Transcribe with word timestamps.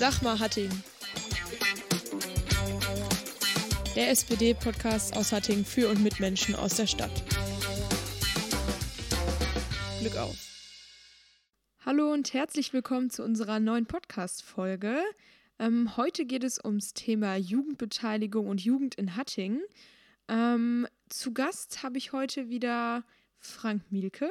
Sag 0.00 0.22
mal 0.22 0.40
Hatting. 0.40 0.70
Der 3.94 4.08
SPD-Podcast 4.08 5.14
aus 5.14 5.30
Hatting 5.30 5.62
für 5.62 5.90
und 5.90 6.02
mit 6.02 6.20
Menschen 6.20 6.54
aus 6.54 6.76
der 6.76 6.86
Stadt. 6.86 7.22
Glück 10.00 10.16
auf. 10.16 10.38
Hallo 11.84 12.10
und 12.14 12.32
herzlich 12.32 12.72
willkommen 12.72 13.10
zu 13.10 13.22
unserer 13.22 13.60
neuen 13.60 13.84
Podcast-Folge. 13.84 15.02
Ähm, 15.58 15.94
heute 15.98 16.24
geht 16.24 16.44
es 16.44 16.64
ums 16.64 16.94
Thema 16.94 17.36
Jugendbeteiligung 17.36 18.48
und 18.48 18.62
Jugend 18.62 18.94
in 18.94 19.16
Hatting. 19.16 19.60
Ähm, 20.28 20.88
zu 21.10 21.34
Gast 21.34 21.82
habe 21.82 21.98
ich 21.98 22.12
heute 22.12 22.48
wieder 22.48 23.04
Frank 23.38 23.82
Mielke. 23.90 24.30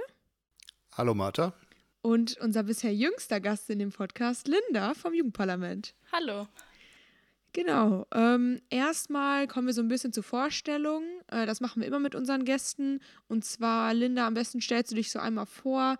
Hallo 0.97 1.13
Martha. 1.13 1.53
Und 2.01 2.37
unser 2.39 2.63
bisher 2.63 2.93
jüngster 2.93 3.41
Gast 3.41 3.69
in 3.69 3.79
dem 3.79 3.91
Podcast, 3.91 4.47
Linda 4.47 4.93
vom 4.93 5.13
Jugendparlament. 5.13 5.93
Hallo. 6.11 6.47
Genau. 7.51 8.05
Ähm, 8.13 8.61
erstmal 8.69 9.47
kommen 9.47 9.67
wir 9.67 9.73
so 9.73 9.81
ein 9.81 9.87
bisschen 9.87 10.13
zur 10.13 10.23
Vorstellung. 10.23 11.03
Äh, 11.27 11.45
das 11.45 11.61
machen 11.61 11.81
wir 11.81 11.87
immer 11.87 11.99
mit 11.99 12.15
unseren 12.15 12.45
Gästen. 12.45 13.01
Und 13.27 13.43
zwar, 13.43 13.93
Linda, 13.93 14.27
am 14.27 14.33
besten 14.33 14.61
stellst 14.61 14.91
du 14.91 14.95
dich 14.95 15.11
so 15.11 15.19
einmal 15.19 15.45
vor. 15.45 15.97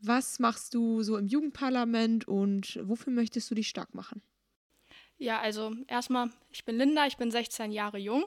Was 0.00 0.38
machst 0.38 0.74
du 0.74 1.02
so 1.02 1.16
im 1.16 1.28
Jugendparlament 1.28 2.26
und 2.26 2.80
wofür 2.82 3.12
möchtest 3.12 3.50
du 3.50 3.54
dich 3.54 3.68
stark 3.68 3.94
machen? 3.94 4.20
Ja, 5.16 5.40
also 5.40 5.72
erstmal, 5.86 6.30
ich 6.50 6.64
bin 6.64 6.76
Linda, 6.76 7.06
ich 7.06 7.16
bin 7.16 7.30
16 7.30 7.70
Jahre 7.70 7.98
jung 7.98 8.24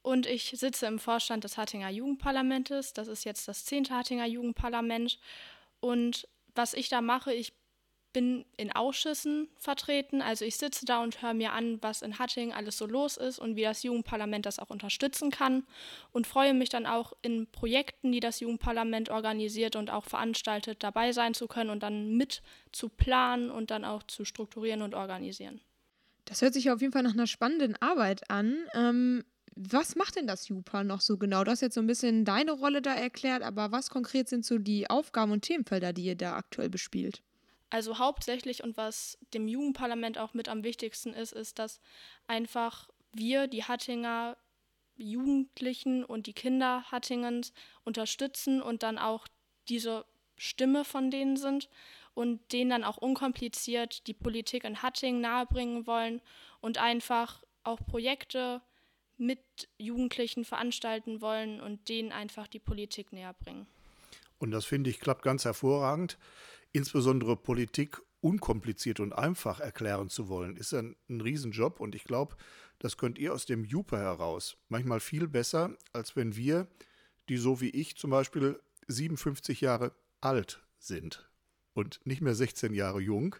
und 0.00 0.26
ich 0.26 0.54
sitze 0.56 0.86
im 0.86 0.98
Vorstand 0.98 1.44
des 1.44 1.58
Hattinger 1.58 1.90
Jugendparlamentes. 1.90 2.94
Das 2.94 3.06
ist 3.06 3.24
jetzt 3.24 3.46
das 3.46 3.66
10. 3.66 3.90
Hattinger 3.90 4.26
Jugendparlament. 4.26 5.18
Und 5.80 6.28
was 6.54 6.74
ich 6.74 6.88
da 6.88 7.00
mache, 7.00 7.32
ich 7.32 7.52
bin 8.12 8.44
in 8.56 8.72
Ausschüssen 8.72 9.48
vertreten. 9.56 10.22
Also 10.22 10.44
ich 10.44 10.56
sitze 10.56 10.84
da 10.84 11.02
und 11.02 11.22
höre 11.22 11.34
mir 11.34 11.52
an, 11.52 11.78
was 11.82 12.02
in 12.02 12.18
Hatting 12.18 12.52
alles 12.52 12.76
so 12.76 12.86
los 12.86 13.16
ist 13.16 13.38
und 13.38 13.56
wie 13.56 13.62
das 13.62 13.82
Jugendparlament 13.82 14.46
das 14.46 14.58
auch 14.58 14.70
unterstützen 14.70 15.30
kann. 15.30 15.64
Und 16.12 16.26
freue 16.26 16.54
mich 16.54 16.68
dann 16.68 16.86
auch 16.86 17.12
in 17.22 17.50
Projekten, 17.50 18.12
die 18.12 18.20
das 18.20 18.40
Jugendparlament 18.40 19.10
organisiert 19.10 19.76
und 19.76 19.90
auch 19.90 20.04
veranstaltet, 20.04 20.82
dabei 20.82 21.12
sein 21.12 21.34
zu 21.34 21.48
können 21.48 21.70
und 21.70 21.82
dann 21.82 22.16
mit 22.16 22.42
zu 22.70 22.88
planen 22.88 23.50
und 23.50 23.70
dann 23.70 23.84
auch 23.84 24.02
zu 24.02 24.24
strukturieren 24.24 24.82
und 24.82 24.94
organisieren. 24.94 25.60
Das 26.24 26.42
hört 26.42 26.54
sich 26.54 26.70
auf 26.70 26.80
jeden 26.80 26.92
Fall 26.92 27.02
nach 27.02 27.14
einer 27.14 27.26
spannenden 27.26 27.76
Arbeit 27.80 28.30
an. 28.30 28.56
Ähm, 28.74 29.24
was 29.54 29.96
macht 29.96 30.16
denn 30.16 30.26
das 30.26 30.48
JUPA 30.48 30.84
noch 30.84 31.00
so 31.00 31.18
genau? 31.18 31.44
Du 31.44 31.50
hast 31.50 31.60
jetzt 31.60 31.74
so 31.74 31.80
ein 31.80 31.86
bisschen 31.86 32.24
deine 32.24 32.52
Rolle 32.52 32.82
da 32.82 32.94
erklärt, 32.94 33.42
aber 33.42 33.72
was 33.72 33.90
konkret 33.90 34.28
sind 34.28 34.44
so 34.44 34.58
die 34.58 34.88
Aufgaben 34.88 35.32
und 35.32 35.42
Themenfelder, 35.42 35.92
die 35.92 36.04
ihr 36.04 36.16
da 36.16 36.36
aktuell 36.36 36.70
bespielt? 36.70 37.22
Also 37.70 37.98
hauptsächlich 37.98 38.62
und 38.62 38.76
was 38.76 39.18
dem 39.32 39.48
Jugendparlament 39.48 40.18
auch 40.18 40.34
mit 40.34 40.48
am 40.48 40.64
wichtigsten 40.64 41.14
ist, 41.14 41.32
ist, 41.32 41.58
dass 41.58 41.80
einfach 42.26 42.88
wir, 43.12 43.46
die 43.46 43.64
Hattinger 43.64 44.36
Jugendlichen 44.96 46.04
und 46.04 46.26
die 46.26 46.34
Kinder 46.34 46.84
Hattingens 46.90 47.52
unterstützen 47.84 48.60
und 48.60 48.82
dann 48.82 48.98
auch 48.98 49.26
diese 49.68 50.04
Stimme 50.36 50.84
von 50.84 51.10
denen 51.10 51.36
sind 51.36 51.68
und 52.14 52.52
denen 52.52 52.70
dann 52.70 52.84
auch 52.84 52.98
unkompliziert 52.98 54.06
die 54.06 54.14
Politik 54.14 54.64
in 54.64 54.82
Hattingen 54.82 55.20
nahebringen 55.20 55.86
wollen 55.86 56.20
und 56.60 56.78
einfach 56.78 57.42
auch 57.64 57.80
Projekte 57.86 58.60
mit 59.26 59.68
Jugendlichen 59.78 60.44
veranstalten 60.44 61.20
wollen 61.20 61.60
und 61.60 61.88
denen 61.88 62.12
einfach 62.12 62.48
die 62.48 62.58
Politik 62.58 63.12
näher 63.12 63.34
bringen. 63.34 63.66
Und 64.38 64.50
das 64.50 64.64
finde 64.64 64.90
ich 64.90 65.00
klappt 65.00 65.22
ganz 65.22 65.44
hervorragend 65.44 66.18
insbesondere 66.72 67.36
Politik 67.36 68.00
unkompliziert 68.20 69.00
und 69.00 69.12
einfach 69.12 69.60
erklären 69.60 70.08
zu 70.08 70.28
wollen, 70.28 70.56
ist 70.56 70.72
ein, 70.72 70.96
ein 71.08 71.20
Riesenjob 71.20 71.80
und 71.80 71.94
ich 71.94 72.04
glaube, 72.04 72.36
das 72.78 72.96
könnt 72.96 73.18
ihr 73.18 73.32
aus 73.32 73.46
dem 73.46 73.64
Jupe 73.64 73.98
heraus 73.98 74.56
manchmal 74.68 75.00
viel 75.00 75.28
besser, 75.28 75.76
als 75.92 76.16
wenn 76.16 76.36
wir, 76.36 76.66
die 77.28 77.36
so 77.36 77.60
wie 77.60 77.70
ich 77.70 77.96
zum 77.96 78.10
Beispiel 78.10 78.60
57 78.88 79.60
Jahre 79.60 79.92
alt 80.20 80.62
sind 80.78 81.28
und 81.74 82.00
nicht 82.04 82.20
mehr 82.20 82.34
16 82.34 82.74
Jahre 82.74 83.00
jung. 83.00 83.36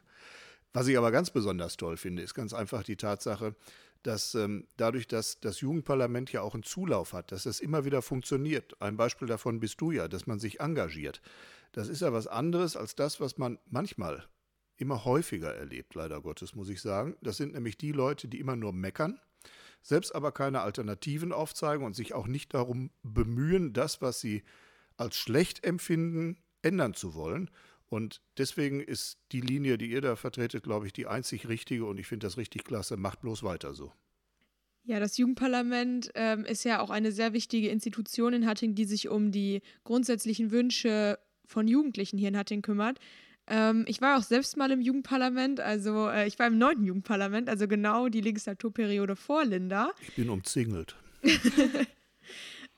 Was 0.73 0.89
ich 0.89 0.97
aber 0.97 1.11
ganz 1.11 1.31
besonders 1.31 1.77
toll 1.77 1.97
finde, 1.97 2.23
ist 2.23 2.35
ganz 2.35 2.53
einfach 2.53 2.83
die 2.83 2.97
Tatsache, 2.97 3.55
dass 4.03 4.35
ähm, 4.35 4.67
dadurch, 4.77 5.07
dass 5.07 5.41
das 5.41 5.61
Jugendparlament 5.61 6.33
ja 6.33 6.43
auch 6.43 6.55
einen 6.55 6.63
Zulauf 6.63 7.13
hat, 7.13 7.33
dass 7.33 7.47
es 7.47 7.61
immer 7.61 7.85
wieder 7.85 8.03
funktioniert. 8.03 8.81
Ein 8.81 8.97
Beispiel 8.97 9.29
davon 9.29 9.61
bist 9.61 9.81
du 9.81 9.91
ja, 9.91 10.09
dass 10.09 10.27
man 10.27 10.39
sich 10.39 10.61
engagiert. 10.61 11.21
Das 11.73 11.89
ist 11.89 12.03
ja 12.03 12.13
was 12.13 12.27
anderes 12.27 12.77
als 12.77 12.95
das, 12.95 13.21
was 13.21 13.39
man 13.39 13.59
manchmal 13.71 14.27
immer 14.77 15.05
häufiger 15.05 15.55
erlebt, 15.55 15.95
leider 15.95 16.21
Gottes, 16.21 16.55
muss 16.55 16.69
ich 16.69 16.81
sagen. 16.81 17.17
Das 17.23 17.37
sind 17.37 17.55
nämlich 17.55 17.79
die 17.79 17.93
Leute, 17.93 18.29
die 18.29 18.41
immer 18.41 18.57
nur 18.57 18.73
meckern, 18.73 19.21
selbst 19.81 20.15
aber 20.15 20.33
keine 20.33 20.61
Alternativen 20.61 21.33
aufzeigen 21.33 21.85
und 21.85 21.95
sich 21.95 22.15
auch 22.15 22.27
nicht 22.27 22.53
darum 22.55 22.91
bemühen, 23.03 23.73
das, 23.73 24.03
was 24.03 24.21
sie 24.21 24.43
als 24.97 25.17
schlecht 25.17 25.65
empfinden, 25.65 26.37
ändern 26.63 26.95
zu 26.95 27.15
wollen. 27.15 27.51
Und 27.93 28.23
deswegen 28.39 28.81
ist 28.81 29.19
die 29.33 29.43
Linie, 29.43 29.77
die 29.77 29.91
ihr 29.91 30.01
da 30.01 30.17
vertretet, 30.17 30.65
glaube 30.65 30.87
ich, 30.87 30.95
die 30.95 31.07
einzig 31.07 31.47
richtige 31.47 31.85
und 31.85 32.01
ich 32.01 32.07
finde 32.07 32.27
das 32.27 32.39
richtig 32.39 32.65
klasse. 32.65 32.97
Macht 32.97 33.21
bloß 33.21 33.43
weiter 33.43 33.75
so. 33.75 33.93
Ja, 34.85 34.99
das 34.99 35.19
Jugendparlament 35.19 36.11
ähm, 36.15 36.47
ist 36.47 36.65
ja 36.65 36.81
auch 36.81 36.89
eine 36.89 37.13
sehr 37.13 37.35
wichtige 37.35 37.69
Institution 37.69 38.33
in 38.33 38.47
Hatting, 38.47 38.75
die 38.75 38.87
sich 38.87 39.11
um 39.11 39.31
die 39.31 39.61
grundsätzlichen 39.85 40.51
Wünsche 40.51 41.19
von 41.45 41.69
Jugendlichen 41.69 42.17
hier 42.17 42.29
in 42.29 42.37
Hatting 42.39 42.63
kümmert. 42.63 42.99
Ähm, 43.47 43.85
ich 43.87 44.01
war 44.01 44.17
auch 44.17 44.23
selbst 44.23 44.57
mal 44.57 44.71
im 44.71 44.81
Jugendparlament, 44.81 45.61
also 45.61 46.09
äh, 46.09 46.27
ich 46.27 46.39
war 46.39 46.47
im 46.47 46.57
neunten 46.57 46.85
Jugendparlament, 46.85 47.51
also 47.51 47.69
genau 47.69 48.09
die 48.09 48.23
Legislaturperiode 48.23 49.17
vor 49.17 49.45
Linda. 49.45 49.91
Ich 50.01 50.15
bin 50.15 50.31
umzingelt. 50.31 50.97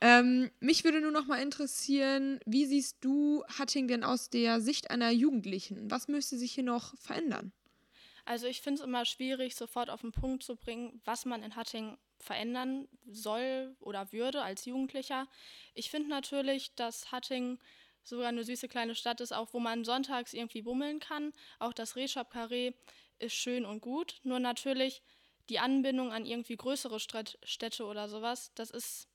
ähm, 0.00 0.50
mich 0.60 0.84
würde 0.84 1.00
nur 1.00 1.10
noch 1.10 1.27
mal 1.27 1.41
interessieren, 1.41 2.41
wie 2.47 2.66
siehst 2.66 2.99
du 3.00 3.44
Hatting 3.59 3.88
denn 3.88 4.05
aus 4.05 4.31
der 4.31 4.60
Sicht 4.60 4.91
einer 4.91 5.10
Jugendlichen? 5.10 5.91
Was 5.91 6.09
müsste 6.09 6.37
sich 6.37 6.53
hier 6.53 6.65
noch 6.65 6.97
verändern? 6.99 7.53
Also 8.25 8.47
ich 8.47 8.62
finde 8.62 8.81
es 8.81 8.87
immer 8.87 9.05
schwierig, 9.05 9.55
sofort 9.55 9.91
auf 9.91 10.00
den 10.00 10.12
Punkt 10.12 10.43
zu 10.43 10.56
bringen, 10.56 11.00
was 11.05 11.27
man 11.27 11.43
in 11.43 11.56
Hatting 11.56 11.99
verändern 12.19 12.88
soll 13.06 13.77
oder 13.81 14.12
würde 14.12 14.43
als 14.43 14.65
Jugendlicher. 14.65 15.28
Ich 15.75 15.91
finde 15.91 16.09
natürlich, 16.09 16.75
dass 16.75 17.12
Hatting 17.12 17.59
sogar 18.03 18.28
eine 18.28 18.44
süße 18.44 18.69
kleine 18.69 18.94
Stadt 18.94 19.21
ist, 19.21 19.32
auch 19.32 19.53
wo 19.53 19.61
man 19.61 19.84
sonntags 19.84 20.32
irgendwie 20.32 20.62
bummeln 20.62 21.00
kann. 21.00 21.32
Auch 21.59 21.72
das 21.72 21.97
Rehshop 21.97 22.32
Carré 22.32 22.75
ist 23.19 23.34
schön 23.34 23.65
und 23.65 23.81
gut. 23.81 24.21
Nur 24.22 24.38
natürlich 24.38 25.03
die 25.50 25.59
Anbindung 25.59 26.12
an 26.12 26.25
irgendwie 26.25 26.56
größere 26.56 26.99
Städte 27.00 27.84
oder 27.84 28.09
sowas, 28.09 28.53
das 28.55 28.71
ist 28.71 29.09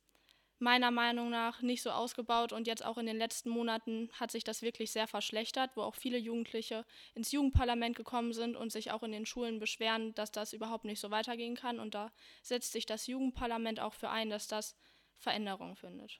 meiner 0.59 0.91
Meinung 0.91 1.29
nach 1.29 1.61
nicht 1.61 1.81
so 1.81 1.91
ausgebaut 1.91 2.53
und 2.53 2.67
jetzt 2.67 2.83
auch 2.83 2.97
in 2.97 3.05
den 3.05 3.17
letzten 3.17 3.49
Monaten 3.49 4.09
hat 4.13 4.31
sich 4.31 4.43
das 4.43 4.61
wirklich 4.61 4.91
sehr 4.91 5.07
verschlechtert, 5.07 5.71
wo 5.75 5.81
auch 5.81 5.95
viele 5.95 6.17
Jugendliche 6.17 6.85
ins 7.15 7.31
Jugendparlament 7.31 7.95
gekommen 7.95 8.33
sind 8.33 8.55
und 8.55 8.71
sich 8.71 8.91
auch 8.91 9.03
in 9.03 9.11
den 9.11 9.25
Schulen 9.25 9.59
beschweren, 9.59 10.13
dass 10.15 10.31
das 10.31 10.53
überhaupt 10.53 10.85
nicht 10.85 10.99
so 10.99 11.11
weitergehen 11.11 11.55
kann. 11.55 11.79
Und 11.79 11.95
da 11.95 12.11
setzt 12.41 12.71
sich 12.71 12.85
das 12.85 13.07
Jugendparlament 13.07 13.79
auch 13.79 13.93
für 13.93 14.09
ein, 14.09 14.29
dass 14.29 14.47
das 14.47 14.75
Veränderungen 15.17 15.75
findet. 15.75 16.19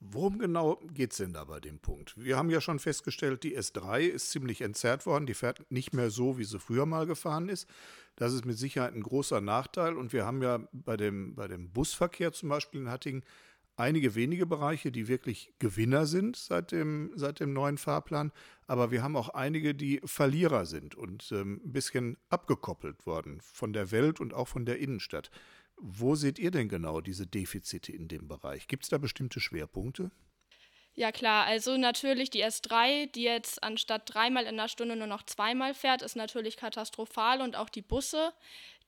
Worum 0.00 0.38
genau 0.38 0.76
geht 0.92 1.10
es 1.10 1.18
denn 1.18 1.32
da 1.32 1.44
bei 1.44 1.58
dem 1.58 1.80
Punkt? 1.80 2.14
Wir 2.16 2.36
haben 2.36 2.50
ja 2.50 2.60
schon 2.60 2.78
festgestellt, 2.78 3.42
die 3.42 3.58
S3 3.58 4.02
ist 4.02 4.30
ziemlich 4.30 4.60
entzerrt 4.60 5.06
worden. 5.06 5.26
Die 5.26 5.34
fährt 5.34 5.68
nicht 5.72 5.92
mehr 5.92 6.10
so, 6.10 6.38
wie 6.38 6.44
sie 6.44 6.60
früher 6.60 6.86
mal 6.86 7.06
gefahren 7.06 7.48
ist. 7.48 7.68
Das 8.14 8.32
ist 8.32 8.44
mit 8.44 8.56
Sicherheit 8.56 8.94
ein 8.94 9.02
großer 9.02 9.40
Nachteil. 9.40 9.96
Und 9.96 10.12
wir 10.12 10.24
haben 10.24 10.40
ja 10.40 10.60
bei 10.72 10.96
dem, 10.96 11.34
bei 11.34 11.48
dem 11.48 11.72
Busverkehr 11.72 12.32
zum 12.32 12.48
Beispiel 12.48 12.82
in 12.82 12.90
Hattingen 12.90 13.24
einige 13.78 14.14
wenige 14.14 14.46
Bereiche, 14.46 14.90
die 14.90 15.08
wirklich 15.08 15.52
Gewinner 15.58 16.06
sind 16.06 16.36
seit 16.36 16.72
dem, 16.72 17.12
seit 17.14 17.40
dem 17.40 17.52
neuen 17.52 17.78
Fahrplan. 17.78 18.32
Aber 18.66 18.90
wir 18.90 19.02
haben 19.02 19.16
auch 19.16 19.30
einige, 19.30 19.74
die 19.74 20.00
Verlierer 20.04 20.66
sind 20.66 20.94
und 20.94 21.30
ähm, 21.32 21.60
ein 21.64 21.72
bisschen 21.72 22.16
abgekoppelt 22.28 23.06
worden 23.06 23.40
von 23.40 23.72
der 23.72 23.90
Welt 23.90 24.20
und 24.20 24.34
auch 24.34 24.48
von 24.48 24.66
der 24.66 24.78
Innenstadt. 24.78 25.30
Wo 25.76 26.16
seht 26.16 26.38
ihr 26.38 26.50
denn 26.50 26.68
genau 26.68 27.00
diese 27.00 27.26
Defizite 27.26 27.92
in 27.92 28.08
dem 28.08 28.26
Bereich? 28.26 28.66
Gibt 28.66 28.82
es 28.84 28.90
da 28.90 28.98
bestimmte 28.98 29.40
Schwerpunkte? 29.40 30.10
Ja 30.98 31.12
klar, 31.12 31.46
also 31.46 31.76
natürlich 31.76 32.28
die 32.28 32.44
S3, 32.44 33.12
die 33.12 33.22
jetzt 33.22 33.62
anstatt 33.62 34.12
dreimal 34.12 34.46
in 34.46 34.56
der 34.56 34.66
Stunde 34.66 34.96
nur 34.96 35.06
noch 35.06 35.22
zweimal 35.22 35.72
fährt, 35.72 36.02
ist 36.02 36.16
natürlich 36.16 36.56
katastrophal 36.56 37.40
und 37.40 37.54
auch 37.54 37.68
die 37.68 37.82
Busse, 37.82 38.32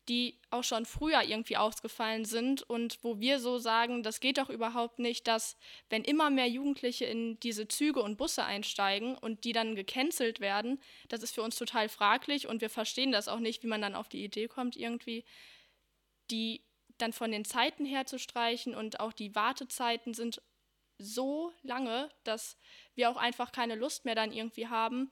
die 0.09 0.41
auch 0.51 0.65
schon 0.65 0.87
früher 0.87 1.23
irgendwie 1.23 1.57
ausgefallen 1.57 2.25
sind 2.25 2.63
und 2.63 2.99
wo 3.03 3.21
wir 3.21 3.39
so 3.39 3.59
sagen, 3.59 4.03
das 4.03 4.21
geht 4.21 4.39
doch 4.39 4.51
überhaupt 4.51 4.99
nicht, 4.99 5.29
dass 5.29 5.57
wenn 5.89 6.03
immer 6.03 6.31
mehr 6.31 6.49
Jugendliche 6.49 7.05
in 7.05 7.39
diese 7.41 7.69
Züge 7.69 8.03
und 8.03 8.17
Busse 8.17 8.45
einsteigen 8.45 9.17
und 9.17 9.45
die 9.45 9.53
dann 9.53 9.77
gecancelt 9.77 10.41
werden, 10.41 10.81
das 11.09 11.23
ist 11.23 11.35
für 11.35 11.43
uns 11.43 11.57
total 11.57 11.89
fraglich 11.89 12.49
und 12.49 12.61
wir 12.61 12.71
verstehen 12.71 13.13
das 13.13 13.29
auch 13.29 13.39
nicht, 13.39 13.63
wie 13.63 13.69
man 13.69 13.83
dann 13.83 13.95
auf 13.95 14.09
die 14.09 14.25
Idee 14.25 14.49
kommt, 14.49 14.77
irgendwie 14.77 15.25
die 16.31 16.65
dann 16.99 17.13
von 17.13 17.31
den 17.31 17.45
Zeiten 17.45 17.85
her 17.85 18.07
zu 18.07 18.19
streichen 18.19 18.75
und 18.75 19.01
auch 19.01 19.13
die 19.13 19.35
Wartezeiten 19.35 20.15
sind 20.15 20.43
so 20.99 21.53
lange, 21.63 22.11
dass 22.25 22.59
wir 22.95 23.11
auch 23.11 23.17
einfach 23.17 23.53
keine 23.53 23.75
Lust 23.75 24.05
mehr 24.05 24.15
dann 24.15 24.33
irgendwie 24.33 24.69
haben, 24.69 25.11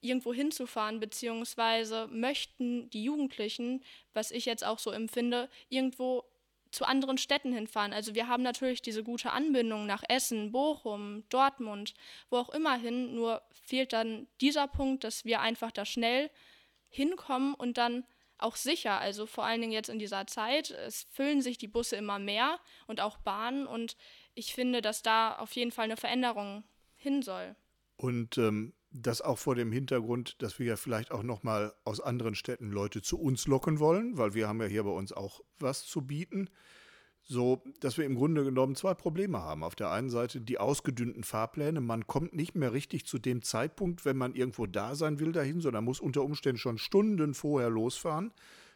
irgendwo 0.00 0.32
hinzufahren, 0.32 1.00
beziehungsweise 1.00 2.06
möchten 2.08 2.88
die 2.90 3.04
Jugendlichen, 3.04 3.82
was 4.12 4.30
ich 4.30 4.44
jetzt 4.44 4.64
auch 4.64 4.78
so 4.78 4.90
empfinde, 4.90 5.48
irgendwo 5.68 6.24
zu 6.70 6.84
anderen 6.84 7.18
Städten 7.18 7.52
hinfahren. 7.52 7.92
Also 7.92 8.14
wir 8.14 8.28
haben 8.28 8.42
natürlich 8.42 8.82
diese 8.82 9.02
gute 9.02 9.32
Anbindung 9.32 9.86
nach 9.86 10.02
Essen, 10.08 10.52
Bochum, 10.52 11.24
Dortmund, 11.28 11.94
wo 12.30 12.36
auch 12.36 12.50
immer 12.50 12.76
hin, 12.76 13.14
nur 13.14 13.42
fehlt 13.50 13.92
dann 13.92 14.26
dieser 14.40 14.68
Punkt, 14.68 15.04
dass 15.04 15.24
wir 15.24 15.40
einfach 15.40 15.72
da 15.72 15.84
schnell 15.84 16.30
hinkommen 16.88 17.54
und 17.54 17.78
dann 17.78 18.04
auch 18.38 18.56
sicher. 18.56 19.00
Also 19.00 19.26
vor 19.26 19.44
allen 19.44 19.60
Dingen 19.60 19.72
jetzt 19.72 19.88
in 19.88 19.98
dieser 19.98 20.26
Zeit, 20.26 20.70
es 20.70 21.06
füllen 21.10 21.42
sich 21.42 21.58
die 21.58 21.68
Busse 21.68 21.96
immer 21.96 22.18
mehr 22.18 22.58
und 22.86 23.00
auch 23.00 23.18
Bahnen 23.18 23.66
und 23.66 23.96
ich 24.34 24.54
finde, 24.54 24.80
dass 24.80 25.02
da 25.02 25.36
auf 25.36 25.52
jeden 25.52 25.72
Fall 25.72 25.84
eine 25.84 25.96
Veränderung 25.96 26.64
hin 26.94 27.22
soll. 27.22 27.56
Und 27.96 28.38
ähm, 28.38 28.72
das 28.90 29.20
auch 29.20 29.38
vor 29.38 29.54
dem 29.54 29.70
Hintergrund, 29.72 30.40
dass 30.42 30.58
wir 30.58 30.66
ja 30.66 30.76
vielleicht 30.76 31.10
auch 31.10 31.22
nochmal 31.22 31.74
aus 31.84 32.00
anderen 32.00 32.34
Städten 32.34 32.70
Leute 32.70 33.02
zu 33.02 33.18
uns 33.18 33.46
locken 33.46 33.80
wollen, 33.80 34.16
weil 34.16 34.34
wir 34.34 34.48
haben 34.48 34.60
ja 34.60 34.66
hier 34.66 34.84
bei 34.84 34.90
uns 34.90 35.12
auch 35.12 35.40
was 35.58 35.84
zu 35.84 36.02
bieten. 36.02 36.48
So, 37.30 37.62
dass 37.80 37.98
wir 37.98 38.06
im 38.06 38.14
Grunde 38.14 38.42
genommen 38.42 38.74
zwei 38.74 38.94
Probleme 38.94 39.40
haben. 39.40 39.62
Auf 39.62 39.74
der 39.74 39.90
einen 39.90 40.08
Seite 40.08 40.40
die 40.40 40.56
ausgedünnten 40.56 41.24
Fahrpläne. 41.24 41.82
Man 41.82 42.06
kommt 42.06 42.34
nicht 42.34 42.54
mehr 42.54 42.72
richtig 42.72 43.04
zu 43.04 43.18
dem 43.18 43.42
Zeitpunkt, 43.42 44.06
wenn 44.06 44.16
man 44.16 44.34
irgendwo 44.34 44.64
da 44.64 44.94
sein 44.94 45.18
will, 45.18 45.32
dahin, 45.32 45.60
sondern 45.60 45.84
muss 45.84 46.00
unter 46.00 46.22
Umständen 46.22 46.58
schon 46.58 46.78
Stunden 46.78 47.34
vorher 47.34 47.68
losfahren, 47.68 48.32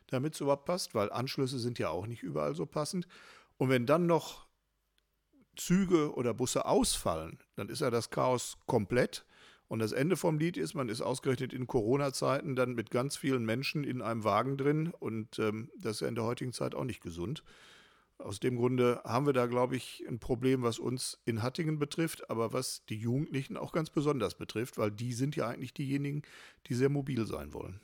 damit 0.08 0.34
es 0.34 0.42
überhaupt 0.42 0.66
passt, 0.66 0.94
weil 0.94 1.10
Anschlüsse 1.10 1.58
sind 1.58 1.78
ja 1.78 1.88
auch 1.88 2.06
nicht 2.06 2.22
überall 2.22 2.54
so 2.54 2.66
passend. 2.66 3.06
Und 3.56 3.70
wenn 3.70 3.86
dann 3.86 4.04
noch 4.04 4.46
Züge 5.56 6.14
oder 6.14 6.34
Busse 6.34 6.66
ausfallen, 6.66 7.38
dann 7.54 7.70
ist 7.70 7.80
ja 7.80 7.90
das 7.90 8.10
Chaos 8.10 8.58
komplett. 8.66 9.24
Und 9.72 9.78
das 9.78 9.92
Ende 9.92 10.18
vom 10.18 10.38
Lied 10.38 10.58
ist, 10.58 10.74
man 10.74 10.90
ist 10.90 11.00
ausgerechnet 11.00 11.54
in 11.54 11.66
Corona-Zeiten 11.66 12.56
dann 12.56 12.74
mit 12.74 12.90
ganz 12.90 13.16
vielen 13.16 13.46
Menschen 13.46 13.84
in 13.84 14.02
einem 14.02 14.22
Wagen 14.22 14.58
drin 14.58 14.92
und 15.00 15.38
ähm, 15.38 15.70
das 15.78 15.92
ist 15.92 16.00
ja 16.02 16.08
in 16.08 16.14
der 16.14 16.24
heutigen 16.24 16.52
Zeit 16.52 16.74
auch 16.74 16.84
nicht 16.84 17.00
gesund. 17.00 17.42
Aus 18.18 18.38
dem 18.38 18.56
Grunde 18.56 19.00
haben 19.02 19.24
wir 19.24 19.32
da, 19.32 19.46
glaube 19.46 19.76
ich, 19.76 20.04
ein 20.06 20.18
Problem, 20.18 20.60
was 20.62 20.78
uns 20.78 21.22
in 21.24 21.42
Hattingen 21.42 21.78
betrifft, 21.78 22.28
aber 22.28 22.52
was 22.52 22.84
die 22.84 22.98
Jugendlichen 22.98 23.56
auch 23.56 23.72
ganz 23.72 23.88
besonders 23.88 24.34
betrifft, 24.34 24.76
weil 24.76 24.90
die 24.90 25.14
sind 25.14 25.36
ja 25.36 25.48
eigentlich 25.48 25.72
diejenigen, 25.72 26.20
die 26.66 26.74
sehr 26.74 26.90
mobil 26.90 27.26
sein 27.26 27.54
wollen. 27.54 27.80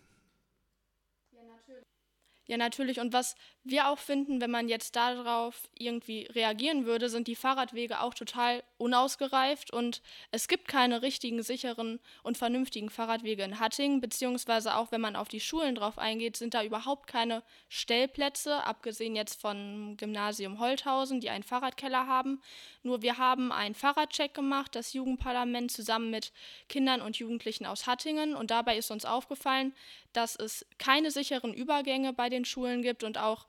Ja, 2.49 2.57
natürlich. 2.57 2.99
Und 2.99 3.13
was 3.13 3.37
wir 3.63 3.89
auch 3.89 3.99
finden, 3.99 4.41
wenn 4.41 4.51
man 4.51 4.71
jetzt 4.71 4.97
darauf 4.97 5.69
irgendwie 5.75 6.23
reagieren 6.31 6.87
würde, 6.87 7.11
sind 7.11 7.29
die 7.29 7.37
Fahrradwege 7.37 8.01
auch 8.01 8.15
total 8.15 8.65
unausgereift 8.79 9.71
und 9.71 10.01
es 10.31 10.49
gibt 10.49 10.67
keine 10.67 11.03
richtigen, 11.03 11.43
sicheren 11.43 12.01
und 12.23 12.39
vernünftigen 12.39 12.89
Fahrradwege 12.89 13.43
in 13.43 13.61
Hattingen, 13.61 14.01
beziehungsweise 14.01 14.77
auch 14.77 14.91
wenn 14.93 15.03
man 15.03 15.15
auf 15.15 15.29
die 15.29 15.41
Schulen 15.41 15.75
drauf 15.75 15.99
eingeht, 15.99 16.39
sind 16.39 16.55
da 16.55 16.65
überhaupt 16.65 17.07
keine 17.07 17.43
Stellplätze, 17.69 18.65
abgesehen 18.65 19.15
jetzt 19.15 19.39
von 19.39 19.99
Gymnasium 19.99 20.59
Holthausen, 20.59 21.21
die 21.21 21.29
einen 21.29 21.45
Fahrradkeller 21.45 22.07
haben. 22.07 22.41
Nur 22.83 23.03
wir 23.03 23.19
haben 23.19 23.53
einen 23.53 23.75
Fahrradcheck 23.75 24.33
gemacht, 24.33 24.75
das 24.75 24.95
Jugendparlament 24.95 25.71
zusammen 25.71 26.09
mit 26.09 26.33
Kindern 26.71 27.03
und 27.03 27.19
Jugendlichen 27.19 27.67
aus 27.67 27.87
Hattingen 27.87 28.35
und 28.35 28.51
dabei 28.51 28.79
ist 28.79 28.91
uns 28.91 29.05
aufgefallen, 29.05 29.75
dass 30.13 30.37
es 30.37 30.67
keine 30.79 31.11
sicheren 31.11 31.55
Übergänge 31.55 32.13
bei 32.13 32.29
den 32.29 32.45
Schulen 32.45 32.83
gibt 32.83 33.05
und 33.05 33.19
auch, 33.19 33.47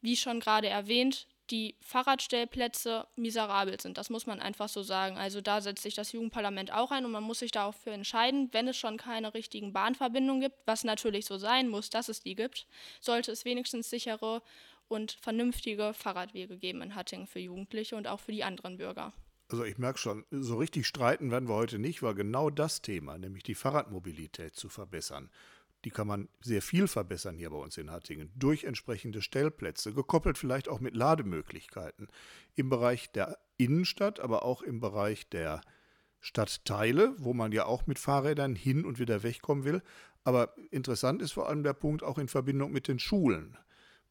wie 0.00 0.16
schon 0.16 0.40
gerade 0.40 0.68
erwähnt, 0.68 1.26
die 1.50 1.76
Fahrradstellplätze 1.80 3.06
miserabel 3.16 3.80
sind. 3.80 3.98
Das 3.98 4.10
muss 4.10 4.26
man 4.26 4.40
einfach 4.40 4.68
so 4.68 4.82
sagen. 4.82 5.16
Also 5.16 5.40
da 5.40 5.60
setzt 5.60 5.82
sich 5.82 5.94
das 5.94 6.12
Jugendparlament 6.12 6.72
auch 6.72 6.90
ein 6.90 7.04
und 7.04 7.12
man 7.12 7.22
muss 7.22 7.38
sich 7.38 7.52
dafür 7.52 7.92
entscheiden, 7.92 8.48
wenn 8.52 8.68
es 8.68 8.76
schon 8.76 8.96
keine 8.96 9.32
richtigen 9.34 9.72
Bahnverbindungen 9.72 10.42
gibt, 10.42 10.56
was 10.66 10.84
natürlich 10.84 11.24
so 11.24 11.38
sein 11.38 11.68
muss, 11.68 11.90
dass 11.90 12.08
es 12.08 12.20
die 12.20 12.34
gibt, 12.34 12.66
sollte 13.00 13.30
es 13.30 13.44
wenigstens 13.44 13.90
sichere 13.90 14.42
und 14.88 15.12
vernünftige 15.20 15.94
Fahrradwege 15.94 16.58
geben 16.58 16.82
in 16.82 16.94
Hattingen 16.94 17.26
für 17.26 17.40
Jugendliche 17.40 17.96
und 17.96 18.06
auch 18.06 18.20
für 18.20 18.32
die 18.32 18.44
anderen 18.44 18.76
Bürger. 18.76 19.12
Also 19.48 19.64
ich 19.64 19.78
merke 19.78 19.98
schon, 19.98 20.24
so 20.30 20.56
richtig 20.56 20.86
streiten 20.86 21.30
werden 21.30 21.48
wir 21.48 21.54
heute 21.54 21.78
nicht, 21.78 22.02
weil 22.02 22.14
genau 22.14 22.50
das 22.50 22.82
Thema, 22.82 23.16
nämlich 23.16 23.44
die 23.44 23.54
Fahrradmobilität 23.54 24.56
zu 24.56 24.68
verbessern, 24.68 25.30
die 25.86 25.92
kann 25.92 26.08
man 26.08 26.28
sehr 26.40 26.62
viel 26.62 26.88
verbessern 26.88 27.36
hier 27.36 27.50
bei 27.50 27.58
uns 27.58 27.78
in 27.78 27.92
Hattingen 27.92 28.32
durch 28.34 28.64
entsprechende 28.64 29.22
Stellplätze, 29.22 29.92
gekoppelt 29.92 30.36
vielleicht 30.36 30.68
auch 30.68 30.80
mit 30.80 30.96
Lademöglichkeiten 30.96 32.08
im 32.56 32.68
Bereich 32.68 33.12
der 33.12 33.38
Innenstadt, 33.56 34.18
aber 34.18 34.44
auch 34.44 34.62
im 34.62 34.80
Bereich 34.80 35.28
der 35.28 35.60
Stadtteile, 36.18 37.14
wo 37.18 37.34
man 37.34 37.52
ja 37.52 37.66
auch 37.66 37.86
mit 37.86 38.00
Fahrrädern 38.00 38.56
hin 38.56 38.84
und 38.84 38.98
wieder 38.98 39.22
wegkommen 39.22 39.62
will. 39.64 39.80
Aber 40.24 40.56
interessant 40.72 41.22
ist 41.22 41.30
vor 41.30 41.48
allem 41.48 41.62
der 41.62 41.74
Punkt 41.74 42.02
auch 42.02 42.18
in 42.18 42.26
Verbindung 42.26 42.72
mit 42.72 42.88
den 42.88 42.98
Schulen, 42.98 43.56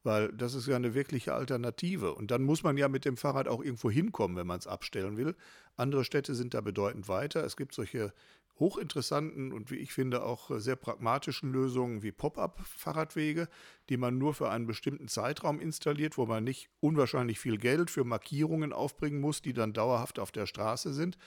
weil 0.02 0.32
das 0.32 0.54
ist 0.54 0.66
ja 0.66 0.76
eine 0.76 0.94
wirkliche 0.94 1.34
Alternative. 1.34 2.14
Und 2.14 2.30
dann 2.30 2.42
muss 2.42 2.62
man 2.62 2.78
ja 2.78 2.88
mit 2.88 3.04
dem 3.04 3.18
Fahrrad 3.18 3.48
auch 3.48 3.62
irgendwo 3.62 3.90
hinkommen, 3.90 4.38
wenn 4.38 4.46
man 4.46 4.60
es 4.60 4.66
abstellen 4.66 5.18
will. 5.18 5.36
Andere 5.76 6.04
Städte 6.06 6.34
sind 6.34 6.54
da 6.54 6.62
bedeutend 6.62 7.06
weiter. 7.06 7.44
Es 7.44 7.54
gibt 7.54 7.74
solche 7.74 8.14
hochinteressanten 8.58 9.52
und 9.52 9.70
wie 9.70 9.76
ich 9.76 9.92
finde 9.92 10.24
auch 10.24 10.50
sehr 10.58 10.76
pragmatischen 10.76 11.52
Lösungen 11.52 12.02
wie 12.02 12.12
Pop-up-Fahrradwege, 12.12 13.48
die 13.88 13.96
man 13.96 14.18
nur 14.18 14.34
für 14.34 14.50
einen 14.50 14.66
bestimmten 14.66 15.08
Zeitraum 15.08 15.60
installiert, 15.60 16.16
wo 16.16 16.26
man 16.26 16.44
nicht 16.44 16.70
unwahrscheinlich 16.80 17.38
viel 17.38 17.58
Geld 17.58 17.90
für 17.90 18.04
Markierungen 18.04 18.72
aufbringen 18.72 19.20
muss, 19.20 19.42
die 19.42 19.52
dann 19.52 19.72
dauerhaft 19.72 20.18
auf 20.18 20.32
der 20.32 20.46
Straße 20.46 20.94
sind. 20.94 21.18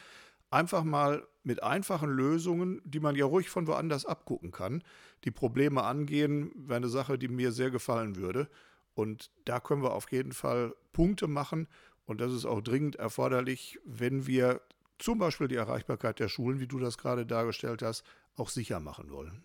Einfach 0.49 0.83
mal 0.83 1.27
mit 1.43 1.61
einfachen 1.61 2.09
Lösungen, 2.09 2.81
die 2.83 2.99
man 2.99 3.15
ja 3.15 3.25
ruhig 3.25 3.49
von 3.49 3.67
woanders 3.67 4.05
abgucken 4.05 4.51
kann, 4.51 4.83
die 5.23 5.31
Probleme 5.31 5.83
angehen, 5.83 6.51
wäre 6.55 6.77
eine 6.77 6.89
Sache, 6.89 7.19
die 7.19 7.27
mir 7.27 7.51
sehr 7.51 7.69
gefallen 7.69 8.15
würde. 8.15 8.49
Und 8.95 9.29
da 9.45 9.59
können 9.59 9.83
wir 9.83 9.93
auf 9.93 10.11
jeden 10.11 10.31
Fall 10.31 10.73
Punkte 10.91 11.27
machen. 11.27 11.67
Und 12.05 12.21
das 12.21 12.33
ist 12.33 12.45
auch 12.45 12.61
dringend 12.61 12.95
erforderlich, 12.95 13.79
wenn 13.85 14.25
wir 14.25 14.61
zum 14.99 15.17
Beispiel 15.17 15.47
die 15.47 15.55
Erreichbarkeit 15.55 16.19
der 16.19 16.29
Schulen, 16.29 16.59
wie 16.59 16.67
du 16.67 16.79
das 16.79 16.97
gerade 16.97 17.25
dargestellt 17.25 17.81
hast, 17.81 18.03
auch 18.35 18.49
sicher 18.49 18.79
machen 18.79 19.09
wollen. 19.09 19.43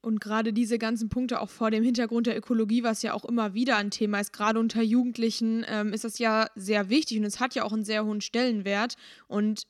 Und 0.00 0.20
gerade 0.20 0.52
diese 0.52 0.78
ganzen 0.78 1.08
Punkte 1.08 1.40
auch 1.40 1.50
vor 1.50 1.70
dem 1.70 1.82
Hintergrund 1.82 2.28
der 2.28 2.36
Ökologie, 2.36 2.84
was 2.84 3.02
ja 3.02 3.14
auch 3.14 3.24
immer 3.24 3.54
wieder 3.54 3.76
ein 3.76 3.90
Thema 3.90 4.20
ist, 4.20 4.32
gerade 4.32 4.60
unter 4.60 4.80
Jugendlichen, 4.80 5.64
ähm, 5.66 5.92
ist 5.92 6.04
das 6.04 6.18
ja 6.18 6.46
sehr 6.54 6.88
wichtig 6.88 7.18
und 7.18 7.24
es 7.24 7.40
hat 7.40 7.54
ja 7.54 7.64
auch 7.64 7.72
einen 7.72 7.84
sehr 7.84 8.04
hohen 8.04 8.20
Stellenwert. 8.20 8.94
Und 9.26 9.66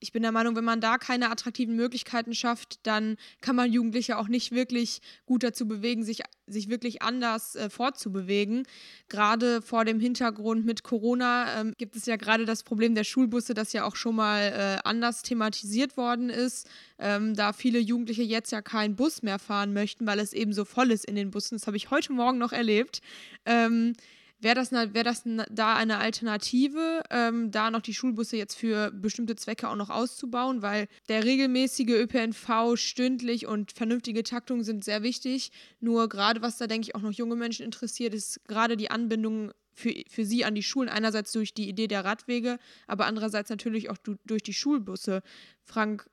ich 0.00 0.12
bin 0.12 0.22
der 0.22 0.32
Meinung, 0.32 0.54
wenn 0.56 0.64
man 0.64 0.80
da 0.80 0.98
keine 0.98 1.30
attraktiven 1.30 1.74
Möglichkeiten 1.76 2.34
schafft, 2.34 2.86
dann 2.86 3.16
kann 3.40 3.56
man 3.56 3.72
Jugendliche 3.72 4.18
auch 4.18 4.28
nicht 4.28 4.52
wirklich 4.52 5.00
gut 5.26 5.42
dazu 5.42 5.66
bewegen, 5.66 6.04
sich, 6.04 6.22
sich 6.46 6.68
wirklich 6.68 7.02
anders 7.02 7.56
äh, 7.56 7.68
fortzubewegen. 7.68 8.64
Gerade 9.08 9.60
vor 9.62 9.84
dem 9.84 9.98
Hintergrund 9.98 10.64
mit 10.64 10.82
Corona 10.82 11.60
ähm, 11.60 11.74
gibt 11.78 11.96
es 11.96 12.06
ja 12.06 12.16
gerade 12.16 12.44
das 12.44 12.62
Problem 12.62 12.94
der 12.94 13.04
Schulbusse, 13.04 13.54
das 13.54 13.72
ja 13.72 13.84
auch 13.84 13.96
schon 13.96 14.16
mal 14.16 14.40
äh, 14.40 14.88
anders 14.88 15.22
thematisiert 15.22 15.96
worden 15.96 16.30
ist, 16.30 16.68
ähm, 16.98 17.34
da 17.34 17.52
viele 17.52 17.78
Jugendliche 17.78 18.22
jetzt 18.22 18.52
ja 18.52 18.62
keinen 18.62 18.96
Bus 18.96 19.22
mehr 19.22 19.38
fahren 19.38 19.72
möchten, 19.72 20.06
weil 20.06 20.20
es 20.20 20.32
eben 20.32 20.52
so 20.52 20.64
voll 20.64 20.90
ist 20.92 21.04
in 21.04 21.16
den 21.16 21.30
Bussen. 21.30 21.56
Das 21.56 21.66
habe 21.66 21.76
ich 21.76 21.90
heute 21.90 22.12
Morgen 22.12 22.38
noch 22.38 22.52
erlebt. 22.52 23.00
Ähm, 23.44 23.94
Wäre 24.40 24.54
das, 24.54 24.70
wär 24.70 25.04
das 25.04 25.22
da 25.50 25.74
eine 25.74 25.98
Alternative, 25.98 27.02
ähm, 27.10 27.50
da 27.50 27.70
noch 27.70 27.80
die 27.80 27.94
Schulbusse 27.94 28.36
jetzt 28.36 28.54
für 28.54 28.92
bestimmte 28.92 29.34
Zwecke 29.34 29.68
auch 29.68 29.74
noch 29.74 29.90
auszubauen? 29.90 30.62
Weil 30.62 30.86
der 31.08 31.24
regelmäßige 31.24 31.90
ÖPNV 31.90 32.76
stündlich 32.76 33.46
und 33.46 33.72
vernünftige 33.72 34.22
Taktung 34.22 34.62
sind 34.62 34.84
sehr 34.84 35.02
wichtig. 35.02 35.50
Nur 35.80 36.08
gerade, 36.08 36.40
was 36.40 36.56
da, 36.56 36.68
denke 36.68 36.86
ich, 36.86 36.94
auch 36.94 37.00
noch 37.00 37.12
junge 37.12 37.34
Menschen 37.34 37.64
interessiert, 37.64 38.14
ist 38.14 38.44
gerade 38.46 38.76
die 38.76 38.92
Anbindung 38.92 39.50
für, 39.72 39.92
für 40.08 40.24
sie 40.24 40.44
an 40.44 40.54
die 40.54 40.62
Schulen. 40.62 40.88
Einerseits 40.88 41.32
durch 41.32 41.52
die 41.52 41.68
Idee 41.68 41.88
der 41.88 42.04
Radwege, 42.04 42.58
aber 42.86 43.06
andererseits 43.06 43.50
natürlich 43.50 43.90
auch 43.90 43.98
durch 44.24 44.42
die 44.42 44.54
Schulbusse. 44.54 45.22
Frank, 45.64 46.08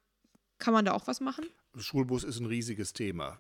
kann 0.58 0.74
man 0.74 0.86
da 0.86 0.94
auch 0.94 1.05
was 1.05 1.20
machen? 1.20 1.46
Schulbus 1.77 2.24
ist 2.24 2.39
ein 2.39 2.46
riesiges 2.46 2.94
Thema. 2.94 3.39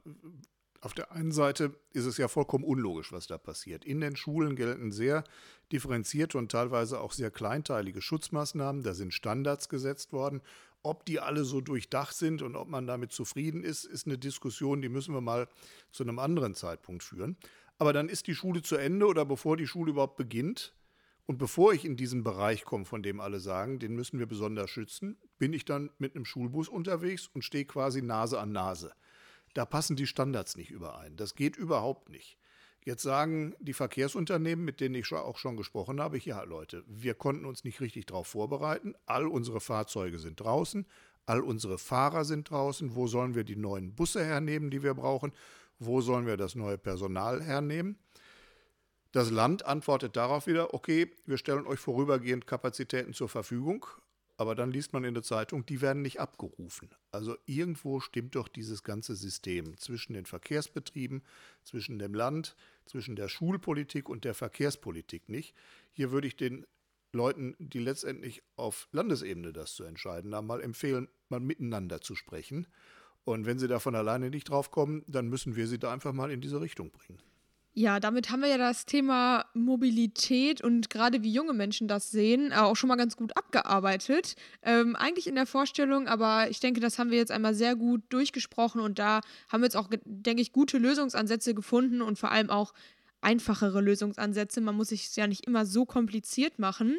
Auf 0.85 0.93
der 0.93 1.11
einen 1.13 1.31
Seite 1.31 1.73
ist 1.93 2.05
es 2.05 2.17
ja 2.17 2.27
vollkommen 2.27 2.63
unlogisch, 2.63 3.11
was 3.11 3.25
da 3.25 3.39
passiert. 3.39 3.83
In 3.83 4.01
den 4.01 4.15
Schulen 4.15 4.55
gelten 4.55 4.91
sehr 4.91 5.23
differenzierte 5.71 6.37
und 6.37 6.51
teilweise 6.51 6.99
auch 6.99 7.11
sehr 7.11 7.31
kleinteilige 7.31 8.03
Schutzmaßnahmen. 8.03 8.83
Da 8.83 8.93
sind 8.93 9.11
Standards 9.11 9.67
gesetzt 9.67 10.13
worden. 10.13 10.43
Ob 10.83 11.03
die 11.03 11.19
alle 11.19 11.43
so 11.43 11.59
durchdacht 11.59 12.15
sind 12.15 12.43
und 12.43 12.55
ob 12.55 12.67
man 12.67 12.85
damit 12.85 13.13
zufrieden 13.13 13.63
ist, 13.63 13.85
ist 13.85 14.05
eine 14.05 14.19
Diskussion, 14.19 14.83
die 14.83 14.89
müssen 14.89 15.15
wir 15.15 15.21
mal 15.21 15.47
zu 15.91 16.03
einem 16.03 16.19
anderen 16.19 16.53
Zeitpunkt 16.53 17.01
führen. 17.01 17.35
Aber 17.79 17.91
dann 17.91 18.07
ist 18.07 18.27
die 18.27 18.35
Schule 18.35 18.61
zu 18.61 18.75
Ende 18.75 19.07
oder 19.07 19.25
bevor 19.25 19.57
die 19.57 19.65
Schule 19.65 19.89
überhaupt 19.89 20.17
beginnt, 20.17 20.75
und 21.25 21.39
bevor 21.39 21.73
ich 21.73 21.83
in 21.83 21.97
diesen 21.97 22.23
Bereich 22.23 22.63
komme, 22.63 22.85
von 22.85 23.01
dem 23.01 23.19
alle 23.19 23.39
sagen, 23.39 23.79
den 23.79 23.95
müssen 23.95 24.19
wir 24.19 24.27
besonders 24.27 24.69
schützen, 24.69 25.17
bin 25.39 25.53
ich 25.53 25.65
dann 25.65 25.89
mit 25.97 26.15
einem 26.15 26.25
Schulbus 26.25 26.69
unterwegs 26.69 27.27
und 27.33 27.43
stehe 27.43 27.65
quasi 27.65 28.03
Nase 28.03 28.39
an 28.39 28.51
Nase 28.51 28.93
da 29.55 29.65
passen 29.65 29.95
die 29.95 30.05
Standards 30.05 30.55
nicht 30.55 30.69
überein. 30.69 31.15
Das 31.17 31.33
geht 31.33 31.57
überhaupt 31.57 32.09
nicht. 32.09 32.37
Jetzt 32.83 33.01
sagen 33.01 33.55
die 33.59 33.73
Verkehrsunternehmen, 33.73 34.63
mit 34.63 34.79
denen 34.79 34.93
ich 34.93 35.11
auch 35.11 35.39
schon 35.39 35.57
gesprochen 35.57 35.99
habe, 35.99 36.19
ja 36.19 36.43
Leute, 36.43 36.83
wir 36.85 37.15
konnten 37.15 37.45
uns 37.45 37.63
nicht 37.63 37.81
richtig 37.81 38.05
darauf 38.05 38.27
vorbereiten. 38.27 38.93
All 39.07 39.27
unsere 39.27 39.59
Fahrzeuge 39.59 40.19
sind 40.19 40.39
draußen, 40.39 40.85
All 41.25 41.41
unsere 41.41 41.77
Fahrer 41.77 42.23
sind 42.23 42.49
draußen. 42.49 42.95
Wo 42.95 43.07
sollen 43.07 43.35
wir 43.35 43.43
die 43.43 43.55
neuen 43.55 43.95
Busse 43.95 44.23
hernehmen, 44.23 44.69
die 44.69 44.83
wir 44.83 44.93
brauchen? 44.93 45.31
Wo 45.79 46.01
sollen 46.01 46.25
wir 46.25 46.37
das 46.37 46.55
neue 46.55 46.77
Personal 46.77 47.41
hernehmen? 47.41 47.97
Das 49.11 49.31
Land 49.31 49.65
antwortet 49.65 50.15
darauf 50.17 50.45
wieder, 50.45 50.73
okay, 50.73 51.11
wir 51.25 51.37
stellen 51.37 51.67
euch 51.67 51.79
vorübergehend 51.79 52.47
Kapazitäten 52.47 53.13
zur 53.13 53.29
Verfügung, 53.29 53.85
aber 54.37 54.55
dann 54.55 54.71
liest 54.71 54.93
man 54.93 55.03
in 55.03 55.13
der 55.13 55.23
Zeitung, 55.23 55.65
die 55.65 55.81
werden 55.81 56.01
nicht 56.01 56.19
abgerufen. 56.19 56.89
Also 57.11 57.37
irgendwo 57.45 57.99
stimmt 57.99 58.35
doch 58.35 58.47
dieses 58.47 58.83
ganze 58.83 59.15
System 59.15 59.77
zwischen 59.77 60.13
den 60.13 60.25
Verkehrsbetrieben, 60.25 61.23
zwischen 61.63 61.99
dem 61.99 62.13
Land, 62.13 62.55
zwischen 62.85 63.15
der 63.15 63.29
Schulpolitik 63.29 64.09
und 64.09 64.25
der 64.25 64.33
Verkehrspolitik 64.33 65.29
nicht. 65.29 65.55
Hier 65.91 66.11
würde 66.11 66.27
ich 66.27 66.35
den 66.35 66.65
Leuten, 67.13 67.55
die 67.59 67.79
letztendlich 67.79 68.43
auf 68.57 68.89
Landesebene 68.91 69.53
das 69.53 69.73
zu 69.73 69.83
entscheiden 69.85 70.35
haben, 70.35 70.47
mal 70.47 70.61
empfehlen, 70.61 71.07
mal 71.29 71.39
miteinander 71.39 72.01
zu 72.01 72.15
sprechen. 72.15 72.67
Und 73.23 73.45
wenn 73.45 73.57
sie 73.57 73.67
davon 73.67 73.95
alleine 73.95 74.29
nicht 74.29 74.49
drauf 74.49 74.69
kommen, 74.69 75.03
dann 75.07 75.27
müssen 75.29 75.55
wir 75.55 75.67
sie 75.67 75.79
da 75.79 75.91
einfach 75.91 76.13
mal 76.13 76.29
in 76.29 76.41
diese 76.41 76.61
Richtung 76.61 76.91
bringen. 76.91 77.19
Ja, 77.77 77.99
damit 77.99 78.31
haben 78.31 78.41
wir 78.41 78.47
ja 78.47 78.57
das 78.57 78.85
Thema 78.85 79.47
Mobilität 79.53 80.61
und 80.61 80.89
gerade 80.89 81.23
wie 81.23 81.33
junge 81.33 81.51
Menschen 81.51 81.89
das 81.89 82.09
sehen, 82.09 82.53
äh, 82.53 82.55
auch 82.55 82.77
schon 82.77 82.87
mal 82.87 82.95
ganz 82.95 83.17
gut 83.17 83.35
abgearbeitet. 83.35 84.37
Ähm, 84.61 84.95
eigentlich 84.95 85.27
in 85.27 85.35
der 85.35 85.45
Vorstellung, 85.45 86.07
aber 86.07 86.49
ich 86.49 86.61
denke, 86.61 86.79
das 86.79 86.97
haben 86.97 87.11
wir 87.11 87.17
jetzt 87.17 87.33
einmal 87.33 87.53
sehr 87.53 87.75
gut 87.75 88.01
durchgesprochen 88.07 88.79
und 88.79 88.97
da 88.97 89.19
haben 89.49 89.59
wir 89.59 89.65
jetzt 89.65 89.75
auch, 89.75 89.89
denke 90.05 90.41
ich, 90.41 90.53
gute 90.53 90.77
Lösungsansätze 90.77 91.53
gefunden 91.53 92.01
und 92.01 92.17
vor 92.17 92.31
allem 92.31 92.49
auch 92.49 92.73
einfachere 93.19 93.81
Lösungsansätze. 93.81 94.61
Man 94.61 94.75
muss 94.75 94.87
sich 94.89 95.07
es 95.07 95.17
ja 95.17 95.27
nicht 95.27 95.45
immer 95.45 95.65
so 95.65 95.83
kompliziert 95.85 96.59
machen. 96.59 96.97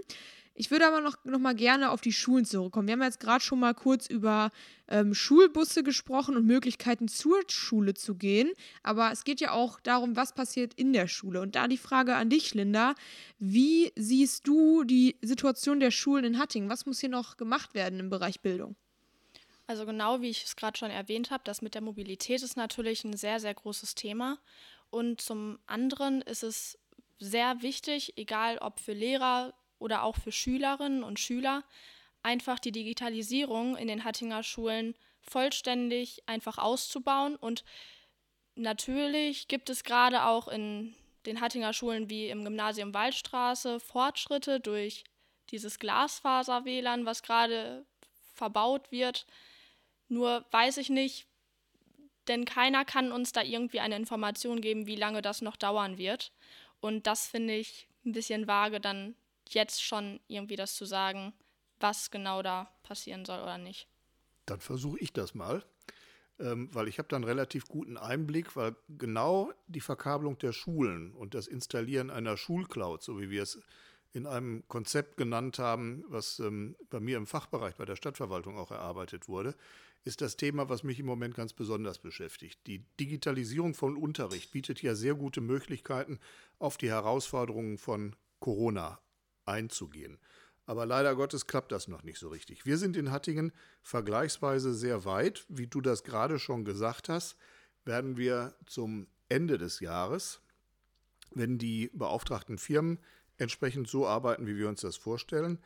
Ich 0.59 0.71
würde 0.71 0.87
aber 0.87 1.03
noch, 1.03 1.23
noch 1.25 1.39
mal 1.39 1.55
gerne 1.55 1.91
auf 1.91 2.01
die 2.01 2.15
Schulen 2.15 2.47
zurückkommen. 2.47 2.89
Wir 2.89 2.93
haben 2.93 3.03
jetzt 3.03 3.21
gerade 3.21 3.45
schon 3.45 3.61
mal 3.61 3.75
kurz 3.75 4.07
über 4.07 4.51
ähm, 4.89 5.13
Schulbusse 5.13 5.83
gesprochen 5.83 6.35
und 6.35 6.47
Möglichkeiten 6.47 7.09
zur 7.09 7.43
Schule 7.47 7.93
zu 7.93 8.15
gehen. 8.15 8.51
Aber 8.83 9.13
es 9.13 9.25
geht 9.25 9.41
ja 9.41 9.53
auch 9.53 9.81
darum, 9.81 10.17
was 10.17 10.33
passiert 10.33 10.73
in 10.73 10.95
der 10.95 11.09
Schule. 11.09 11.43
Und 11.43 11.57
da 11.57 11.69
die 11.69 11.77
Frage 11.77 12.15
an 12.15 12.31
dich, 12.31 12.55
Linda. 12.55 12.95
Wie 13.39 13.93
siehst 13.97 14.49
du 14.49 14.85
die 14.85 15.17
Situation 15.21 15.79
der 15.79 15.91
Schulen 15.91 16.25
in 16.25 16.39
Hattingen? 16.39 16.71
Was 16.71 16.87
muss 16.87 17.01
hier 17.01 17.11
noch 17.11 17.37
gemacht 17.37 17.75
werden 17.75 18.01
im 18.01 18.09
Bereich 18.09 18.41
Bildung? 18.41 18.77
Also 19.67 19.85
genau 19.85 20.23
wie 20.23 20.31
ich 20.31 20.45
es 20.45 20.57
gerade 20.57 20.79
schon 20.79 20.91
erwähnt 20.91 21.31
habe, 21.31 21.45
das 21.45 21.61
mit 21.61 21.75
der 21.75 21.83
Mobilität 21.83 22.43
ist 22.43 22.57
natürlich 22.57 23.05
ein 23.05 23.17
sehr, 23.17 23.41
sehr 23.41 23.53
großes 23.53 23.95
Thema. 23.95 24.39
Und 24.89 25.21
zum 25.21 25.59
anderen 25.67 26.23
ist 26.23 26.45
es 26.45 26.79
sehr 27.19 27.61
wichtig, 27.61 28.17
egal 28.17 28.59
ob 28.59 28.81
für 28.81 28.93
Lehrer, 28.93 29.53
oder 29.79 30.03
auch 30.03 30.17
für 30.17 30.33
Schülerinnen 30.33 31.03
und 31.03 31.21
Schüler 31.21 31.65
einfach 32.23 32.59
die 32.59 32.73
Digitalisierung 32.73 33.77
in 33.77 33.89
den 33.89 34.05
Hattinger 34.05 34.43
Schulen 34.43 34.95
vollständig 35.21 36.23
einfach 36.27 36.59
auszubauen. 36.59 37.37
Und 37.37 37.65
natürlich 38.55 39.49
gibt 39.49 39.71
es 39.71 39.85
gerade 39.85 40.25
auch 40.25 40.49
in 40.49 40.95
den 41.27 41.41
Hattinger 41.41 41.73
Schulen 41.73 42.09
wie 42.09 42.29
im 42.29 42.45
Gymnasium 42.45 42.95
Waldstraße 42.95 43.81
Fortschritte 43.81 44.61
durch 44.61 45.05
dieses 45.51 45.79
Glasfaser-WLAN, 45.79 47.07
was 47.07 47.23
gerade 47.23 47.87
verbaut 48.35 48.91
wird. 48.91 49.27
Nur 50.09 50.45
weiß 50.51 50.79
ich 50.79 50.91
nicht, 50.91 51.27
denn 52.29 52.45
keiner 52.45 52.85
kann 52.85 53.13
uns 53.13 53.33
da 53.33 53.43
irgendwie 53.43 53.81
eine 53.81 53.97
Information 53.97 54.61
geben, 54.61 54.87
wie 54.87 54.97
lange 54.97 55.23
das 55.23 55.43
noch 55.43 55.57
dauern 55.57 55.99
wird. 55.99 56.33
Und 56.81 57.07
das 57.07 57.27
finde 57.27 57.55
ich 57.55 57.89
ein 58.05 58.13
bisschen 58.13 58.47
vage 58.47 58.81
dann 58.81 59.17
jetzt 59.51 59.83
schon 59.83 60.21
irgendwie 60.29 60.57
das 60.57 60.75
zu 60.75 60.85
sagen, 60.85 61.33
was 61.81 62.11
genau 62.11 62.43
da 62.43 62.73
passieren 62.83 63.25
soll 63.25 63.41
oder 63.41 63.59
nicht. 63.59 63.89
Dann 64.47 64.61
versuche 64.61 64.99
ich 65.01 65.13
das 65.13 65.35
mal, 65.35 65.65
ähm, 66.39 66.69
weil 66.73 66.89
ich 66.89 66.99
habe 66.99 67.09
dann 67.09 67.25
relativ 67.25 67.67
guten 67.67 67.97
Einblick, 67.97 68.57
weil 68.57 68.77
genau 68.89 69.53
die 69.67 69.81
Verkabelung 69.81 70.39
der 70.39 70.53
Schulen 70.53 71.13
und 71.13 71.35
das 71.35 71.47
Installieren 71.47 72.11
einer 72.11 72.37
Schulcloud, 72.37 73.03
so 73.03 73.21
wie 73.21 73.31
wir 73.31 73.43
es 73.43 73.61
in 74.13 74.27
einem 74.27 74.67
Konzept 74.69 75.17
genannt 75.17 75.59
haben, 75.59 76.05
was 76.09 76.39
ähm, 76.39 76.77
bei 76.89 77.01
mir 77.01 77.19
im 77.19 77.27
Fachbereich 77.27 77.75
bei 77.75 77.85
der 77.85 77.97
Stadtverwaltung 77.97 78.57
auch 78.57 78.71
erarbeitet 78.71 79.29
wurde, 79.29 79.55
ist 80.05 80.21
das 80.21 80.37
Thema, 80.37 80.69
was 80.69 80.85
mich 80.85 81.01
im 81.01 81.07
Moment 81.07 81.35
ganz 81.35 81.53
besonders 81.53 81.99
beschäftigt. 81.99 82.61
Die 82.67 82.85
Digitalisierung 83.01 83.75
von 83.75 83.97
Unterricht 83.97 84.53
bietet 84.53 84.81
ja 84.81 84.95
sehr 84.95 85.15
gute 85.15 85.41
Möglichkeiten, 85.41 86.21
auf 86.59 86.79
die 86.79 86.89
Herausforderungen 86.89 87.77
von 87.77 88.15
Corona 88.39 89.01
einzugehen. 89.47 90.19
Aber 90.67 90.85
leider 90.85 91.15
Gottes 91.15 91.47
klappt 91.47 91.71
das 91.73 91.87
noch 91.87 92.03
nicht 92.03 92.19
so 92.19 92.29
richtig. 92.29 92.67
Wir 92.67 92.77
sind 92.77 92.97
in 92.97 93.13
Hattingen 93.13 93.53
vergleichsweise 93.83 94.75
sehr 94.75 95.05
weit. 95.05 95.45
Wie 95.49 95.69
du 95.69 95.81
das 95.81 96.03
gerade 96.03 96.39
schon 96.39 96.65
gesagt 96.65 97.09
hast, 97.09 97.37
werden 97.85 98.17
wir 98.17 98.55
zum 98.67 99.07
Ende 99.29 99.59
des 99.59 99.81
Jahres, 99.81 100.41
wenn 101.31 101.59
die 101.59 101.91
beauftragten 101.95 102.59
Firmen 102.59 102.99
entsprechend 103.39 103.89
so 103.89 104.07
arbeiten, 104.07 104.47
wie 104.47 104.57
wir 104.57 104.69
uns 104.69 104.81
das 104.81 104.97
vorstellen, 104.97 105.59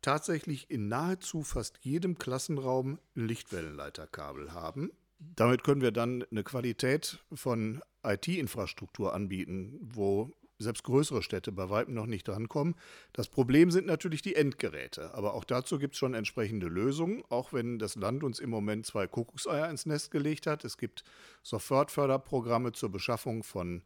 tatsächlich 0.00 0.70
in 0.70 0.88
nahezu 0.88 1.42
fast 1.42 1.78
jedem 1.82 2.18
Klassenraum 2.18 2.98
Lichtwellenleiterkabel 3.14 4.52
haben. 4.52 4.90
Damit 5.18 5.64
können 5.64 5.80
wir 5.80 5.90
dann 5.90 6.24
eine 6.30 6.44
Qualität 6.44 7.18
von 7.32 7.82
IT-Infrastruktur 8.04 9.14
anbieten, 9.14 9.78
wo 9.82 10.32
selbst 10.58 10.82
größere 10.82 11.22
Städte 11.22 11.52
bei 11.52 11.70
weitem 11.70 11.94
noch 11.94 12.06
nicht 12.06 12.26
drankommen. 12.26 12.74
Das 13.12 13.28
Problem 13.28 13.70
sind 13.70 13.86
natürlich 13.86 14.22
die 14.22 14.34
Endgeräte. 14.34 15.14
Aber 15.14 15.34
auch 15.34 15.44
dazu 15.44 15.78
gibt 15.78 15.94
es 15.94 15.98
schon 15.98 16.14
entsprechende 16.14 16.66
Lösungen, 16.66 17.22
auch 17.28 17.52
wenn 17.52 17.78
das 17.78 17.94
Land 17.94 18.24
uns 18.24 18.40
im 18.40 18.50
Moment 18.50 18.84
zwei 18.84 19.06
Kuckuckseier 19.06 19.70
ins 19.70 19.86
Nest 19.86 20.10
gelegt 20.10 20.46
hat. 20.46 20.64
Es 20.64 20.76
gibt 20.76 21.04
Sofortförderprogramme 21.42 22.72
zur 22.72 22.90
Beschaffung 22.90 23.44
von 23.44 23.82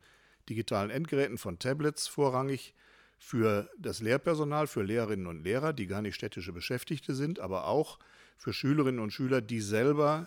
digitalen 0.49 0.91
Endgeräten, 0.91 1.39
von 1.39 1.59
Tablets 1.59 2.09
vorrangig 2.09 2.75
für 3.19 3.71
das 3.79 4.01
Lehrpersonal, 4.01 4.67
für 4.67 4.83
Lehrerinnen 4.83 5.27
und 5.27 5.45
Lehrer, 5.45 5.73
die 5.73 5.87
gar 5.87 6.03
nicht 6.03 6.17
städtische 6.17 6.53
Beschäftigte 6.53 7.15
sind, 7.15 7.39
aber 7.39 7.67
auch 7.67 7.99
für 8.37 8.53
Schülerinnen 8.53 9.01
und 9.01 9.13
Schüler, 9.13 9.41
die 9.41 9.61
selber 9.61 10.27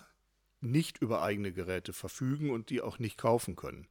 nicht 0.62 1.02
über 1.02 1.22
eigene 1.22 1.52
Geräte 1.52 1.92
verfügen 1.92 2.52
und 2.52 2.70
die 2.70 2.82
auch 2.82 2.98
nicht 2.98 3.18
kaufen 3.18 3.56
können. 3.56 3.88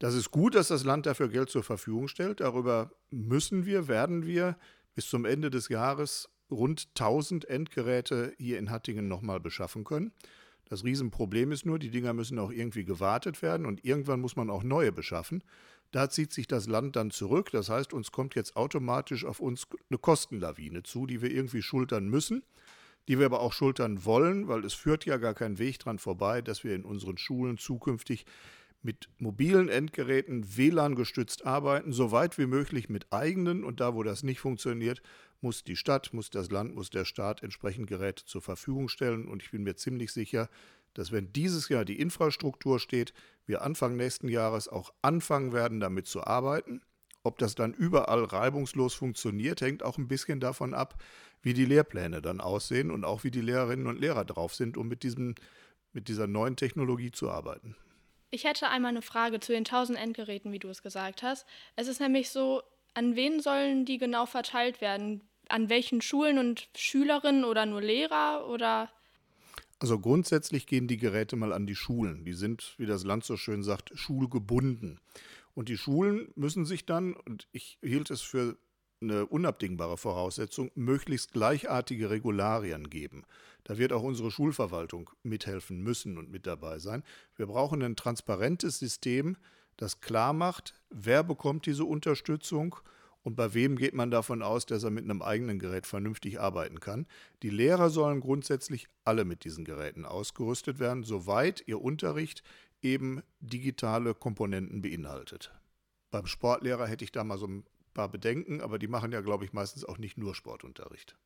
Das 0.00 0.14
ist 0.14 0.30
gut, 0.30 0.54
dass 0.54 0.68
das 0.68 0.82
Land 0.82 1.04
dafür 1.04 1.28
Geld 1.28 1.50
zur 1.50 1.62
Verfügung 1.62 2.08
stellt. 2.08 2.40
Darüber 2.40 2.90
müssen 3.10 3.66
wir, 3.66 3.86
werden 3.86 4.24
wir 4.24 4.56
bis 4.94 5.10
zum 5.10 5.26
Ende 5.26 5.50
des 5.50 5.68
Jahres 5.68 6.30
rund 6.50 6.88
1000 6.98 7.44
Endgeräte 7.44 8.32
hier 8.38 8.58
in 8.58 8.70
Hattingen 8.70 9.08
nochmal 9.08 9.40
beschaffen 9.40 9.84
können. 9.84 10.10
Das 10.64 10.84
Riesenproblem 10.84 11.52
ist 11.52 11.66
nur, 11.66 11.78
die 11.78 11.90
Dinger 11.90 12.14
müssen 12.14 12.38
auch 12.38 12.50
irgendwie 12.50 12.84
gewartet 12.84 13.42
werden 13.42 13.66
und 13.66 13.84
irgendwann 13.84 14.20
muss 14.20 14.36
man 14.36 14.48
auch 14.48 14.62
neue 14.62 14.90
beschaffen. 14.90 15.44
Da 15.90 16.08
zieht 16.08 16.32
sich 16.32 16.46
das 16.46 16.66
Land 16.66 16.96
dann 16.96 17.10
zurück. 17.10 17.50
Das 17.50 17.68
heißt, 17.68 17.92
uns 17.92 18.10
kommt 18.10 18.34
jetzt 18.34 18.56
automatisch 18.56 19.26
auf 19.26 19.38
uns 19.38 19.66
eine 19.90 19.98
Kostenlawine 19.98 20.82
zu, 20.82 21.06
die 21.06 21.20
wir 21.20 21.30
irgendwie 21.30 21.60
schultern 21.60 22.08
müssen, 22.08 22.42
die 23.06 23.18
wir 23.18 23.26
aber 23.26 23.40
auch 23.40 23.52
schultern 23.52 24.02
wollen, 24.06 24.48
weil 24.48 24.64
es 24.64 24.72
führt 24.72 25.04
ja 25.04 25.18
gar 25.18 25.34
kein 25.34 25.58
Weg 25.58 25.78
dran 25.78 25.98
vorbei, 25.98 26.40
dass 26.40 26.64
wir 26.64 26.74
in 26.74 26.86
unseren 26.86 27.18
Schulen 27.18 27.58
zukünftig 27.58 28.24
mit 28.82 29.08
mobilen 29.18 29.68
Endgeräten 29.68 30.56
WLAN 30.56 30.94
gestützt 30.94 31.44
arbeiten, 31.44 31.92
so 31.92 32.12
weit 32.12 32.38
wie 32.38 32.46
möglich 32.46 32.88
mit 32.88 33.12
eigenen 33.12 33.64
und 33.64 33.80
da, 33.80 33.94
wo 33.94 34.02
das 34.02 34.22
nicht 34.22 34.40
funktioniert, 34.40 35.02
muss 35.40 35.64
die 35.64 35.76
Stadt, 35.76 36.12
muss 36.12 36.30
das 36.30 36.50
Land, 36.50 36.74
muss 36.74 36.90
der 36.90 37.04
Staat 37.04 37.42
entsprechend 37.42 37.86
Geräte 37.86 38.24
zur 38.24 38.42
Verfügung 38.42 38.88
stellen 38.88 39.28
und 39.28 39.42
ich 39.42 39.50
bin 39.50 39.62
mir 39.62 39.76
ziemlich 39.76 40.12
sicher, 40.12 40.48
dass 40.94 41.12
wenn 41.12 41.32
dieses 41.32 41.68
Jahr 41.68 41.84
die 41.84 42.00
Infrastruktur 42.00 42.78
steht, 42.78 43.12
wir 43.46 43.62
Anfang 43.62 43.96
nächsten 43.96 44.28
Jahres 44.28 44.68
auch 44.68 44.92
anfangen 45.02 45.52
werden, 45.52 45.80
damit 45.80 46.06
zu 46.06 46.24
arbeiten. 46.24 46.82
Ob 47.22 47.38
das 47.38 47.54
dann 47.54 47.74
überall 47.74 48.24
reibungslos 48.24 48.94
funktioniert, 48.94 49.60
hängt 49.60 49.82
auch 49.82 49.98
ein 49.98 50.08
bisschen 50.08 50.40
davon 50.40 50.72
ab, 50.72 51.00
wie 51.42 51.52
die 51.52 51.66
Lehrpläne 51.66 52.22
dann 52.22 52.40
aussehen 52.40 52.90
und 52.90 53.04
auch 53.04 53.24
wie 53.24 53.30
die 53.30 53.42
Lehrerinnen 53.42 53.86
und 53.86 54.00
Lehrer 54.00 54.24
drauf 54.24 54.54
sind, 54.54 54.76
um 54.76 54.88
mit, 54.88 55.02
diesem, 55.02 55.34
mit 55.92 56.08
dieser 56.08 56.26
neuen 56.26 56.56
Technologie 56.56 57.10
zu 57.10 57.30
arbeiten. 57.30 57.76
Ich 58.30 58.44
hätte 58.44 58.68
einmal 58.68 58.90
eine 58.90 59.02
Frage 59.02 59.40
zu 59.40 59.52
den 59.52 59.64
1000 59.64 59.98
Endgeräten, 59.98 60.52
wie 60.52 60.58
du 60.60 60.68
es 60.68 60.82
gesagt 60.82 61.22
hast. 61.22 61.46
Es 61.76 61.88
ist 61.88 62.00
nämlich 62.00 62.30
so, 62.30 62.62
an 62.94 63.16
wen 63.16 63.40
sollen 63.40 63.84
die 63.84 63.98
genau 63.98 64.26
verteilt 64.26 64.80
werden? 64.80 65.22
An 65.48 65.68
welchen 65.68 66.00
Schulen 66.00 66.38
und 66.38 66.68
Schülerinnen 66.76 67.44
oder 67.44 67.66
nur 67.66 67.82
Lehrer 67.82 68.46
oder? 68.48 68.88
Also 69.80 69.98
grundsätzlich 69.98 70.66
gehen 70.66 70.86
die 70.86 70.98
Geräte 70.98 71.34
mal 71.34 71.52
an 71.52 71.66
die 71.66 71.74
Schulen. 71.74 72.24
Die 72.24 72.34
sind, 72.34 72.74
wie 72.76 72.86
das 72.86 73.02
Land 73.02 73.24
so 73.24 73.36
schön 73.36 73.64
sagt, 73.64 73.90
schulgebunden. 73.94 75.00
Und 75.54 75.68
die 75.68 75.76
Schulen 75.76 76.30
müssen 76.36 76.66
sich 76.66 76.86
dann, 76.86 77.14
und 77.14 77.48
ich 77.50 77.78
hielt 77.82 78.10
es 78.10 78.20
für 78.20 78.56
eine 79.00 79.26
unabdingbare 79.26 79.96
Voraussetzung, 79.96 80.70
möglichst 80.74 81.32
gleichartige 81.32 82.10
Regularien 82.10 82.90
geben. 82.90 83.24
Da 83.64 83.78
wird 83.78 83.92
auch 83.92 84.02
unsere 84.02 84.30
Schulverwaltung 84.30 85.10
mithelfen 85.22 85.82
müssen 85.82 86.18
und 86.18 86.30
mit 86.30 86.46
dabei 86.46 86.78
sein. 86.78 87.02
Wir 87.36 87.46
brauchen 87.46 87.82
ein 87.82 87.96
transparentes 87.96 88.78
System, 88.78 89.36
das 89.76 90.00
klar 90.00 90.32
macht, 90.32 90.74
wer 90.90 91.22
bekommt 91.22 91.66
diese 91.66 91.84
Unterstützung 91.84 92.76
Und 93.22 93.36
bei 93.36 93.52
wem 93.52 93.76
geht 93.76 93.94
man 93.94 94.10
davon 94.10 94.42
aus, 94.42 94.64
dass 94.64 94.82
er 94.82 94.90
mit 94.90 95.04
einem 95.04 95.20
eigenen 95.20 95.58
Gerät 95.58 95.86
vernünftig 95.86 96.40
arbeiten 96.40 96.80
kann? 96.80 97.06
Die 97.42 97.50
Lehrer 97.50 97.90
sollen 97.90 98.20
grundsätzlich 98.20 98.86
alle 99.04 99.24
mit 99.24 99.44
diesen 99.44 99.64
Geräten 99.64 100.06
ausgerüstet 100.06 100.78
werden, 100.78 101.04
soweit 101.04 101.62
ihr 101.66 101.82
Unterricht 101.82 102.42
eben 102.80 103.22
digitale 103.40 104.14
Komponenten 104.14 104.80
beinhaltet. 104.80 105.52
Beim 106.10 106.26
Sportlehrer 106.26 106.86
hätte 106.86 107.04
ich 107.04 107.12
da 107.12 107.22
mal 107.22 107.38
so 107.38 107.46
ein 107.46 107.64
paar 107.94 108.08
Bedenken, 108.08 108.60
aber 108.60 108.78
die 108.78 108.88
machen 108.88 109.12
ja, 109.12 109.20
glaube 109.20 109.44
ich, 109.44 109.52
meistens 109.52 109.84
auch 109.84 109.98
nicht 109.98 110.18
nur 110.18 110.34
Sportunterricht. 110.34 111.16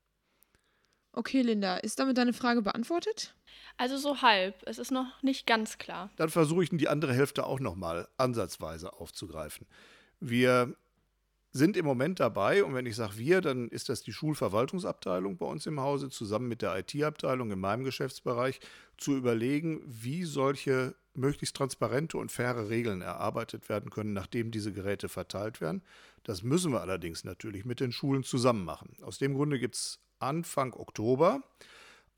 Okay, 1.13 1.43
Linda, 1.43 1.77
ist 1.77 2.01
damit 2.01 2.19
deine 2.19 2.33
Frage 2.33 2.61
beantwortet? 2.61 3.37
Also 3.77 3.97
so 3.97 4.21
halb. 4.21 4.63
Es 4.67 4.79
ist 4.79 4.91
noch 4.91 5.23
nicht 5.23 5.47
ganz 5.47 5.79
klar. 5.79 6.11
Dann 6.17 6.29
versuche 6.29 6.65
ich 6.65 6.71
die 6.71 6.89
andere 6.89 7.15
Hälfte 7.15 7.47
auch 7.47 7.61
nochmal 7.61 8.09
ansatzweise 8.17 8.95
aufzugreifen. 8.95 9.67
Wir 10.19 10.75
sind 11.53 11.77
im 11.77 11.85
Moment 11.85 12.19
dabei, 12.19 12.65
und 12.65 12.75
wenn 12.75 12.85
ich 12.85 12.97
sage 12.97 13.17
wir, 13.17 13.41
dann 13.41 13.69
ist 13.69 13.89
das 13.89 14.03
die 14.03 14.13
Schulverwaltungsabteilung 14.13 15.37
bei 15.37 15.47
uns 15.47 15.67
im 15.67 15.79
Hause 15.81 16.11
zusammen 16.11 16.49
mit 16.49 16.63
der 16.63 16.77
IT-Abteilung 16.77 17.53
in 17.53 17.61
meinem 17.61 17.85
Geschäftsbereich, 17.85 18.59
zu 18.97 19.17
überlegen, 19.17 19.81
wie 19.87 20.25
solche 20.25 20.97
möglichst 21.15 21.55
transparente 21.55 22.19
und 22.19 22.33
faire 22.33 22.69
Regeln 22.69 23.03
erarbeitet 23.03 23.69
werden 23.69 23.91
können, 23.91 24.15
nachdem 24.15 24.51
diese 24.51 24.73
Geräte 24.73 25.09
verteilt 25.09 25.61
werden. 25.61 25.83
Das 26.25 26.43
müssen 26.43 26.73
wir 26.73 26.81
allerdings 26.81 27.23
natürlich 27.25 27.65
mit 27.65 27.81
den 27.81 27.93
Schulen 27.93 28.25
zusammen 28.25 28.65
machen. 28.65 28.97
Aus 29.03 29.19
dem 29.19 29.35
Grunde 29.35 29.59
gibt 29.59 29.77
es 29.77 30.01
Anfang 30.19 30.73
Oktober 30.75 31.43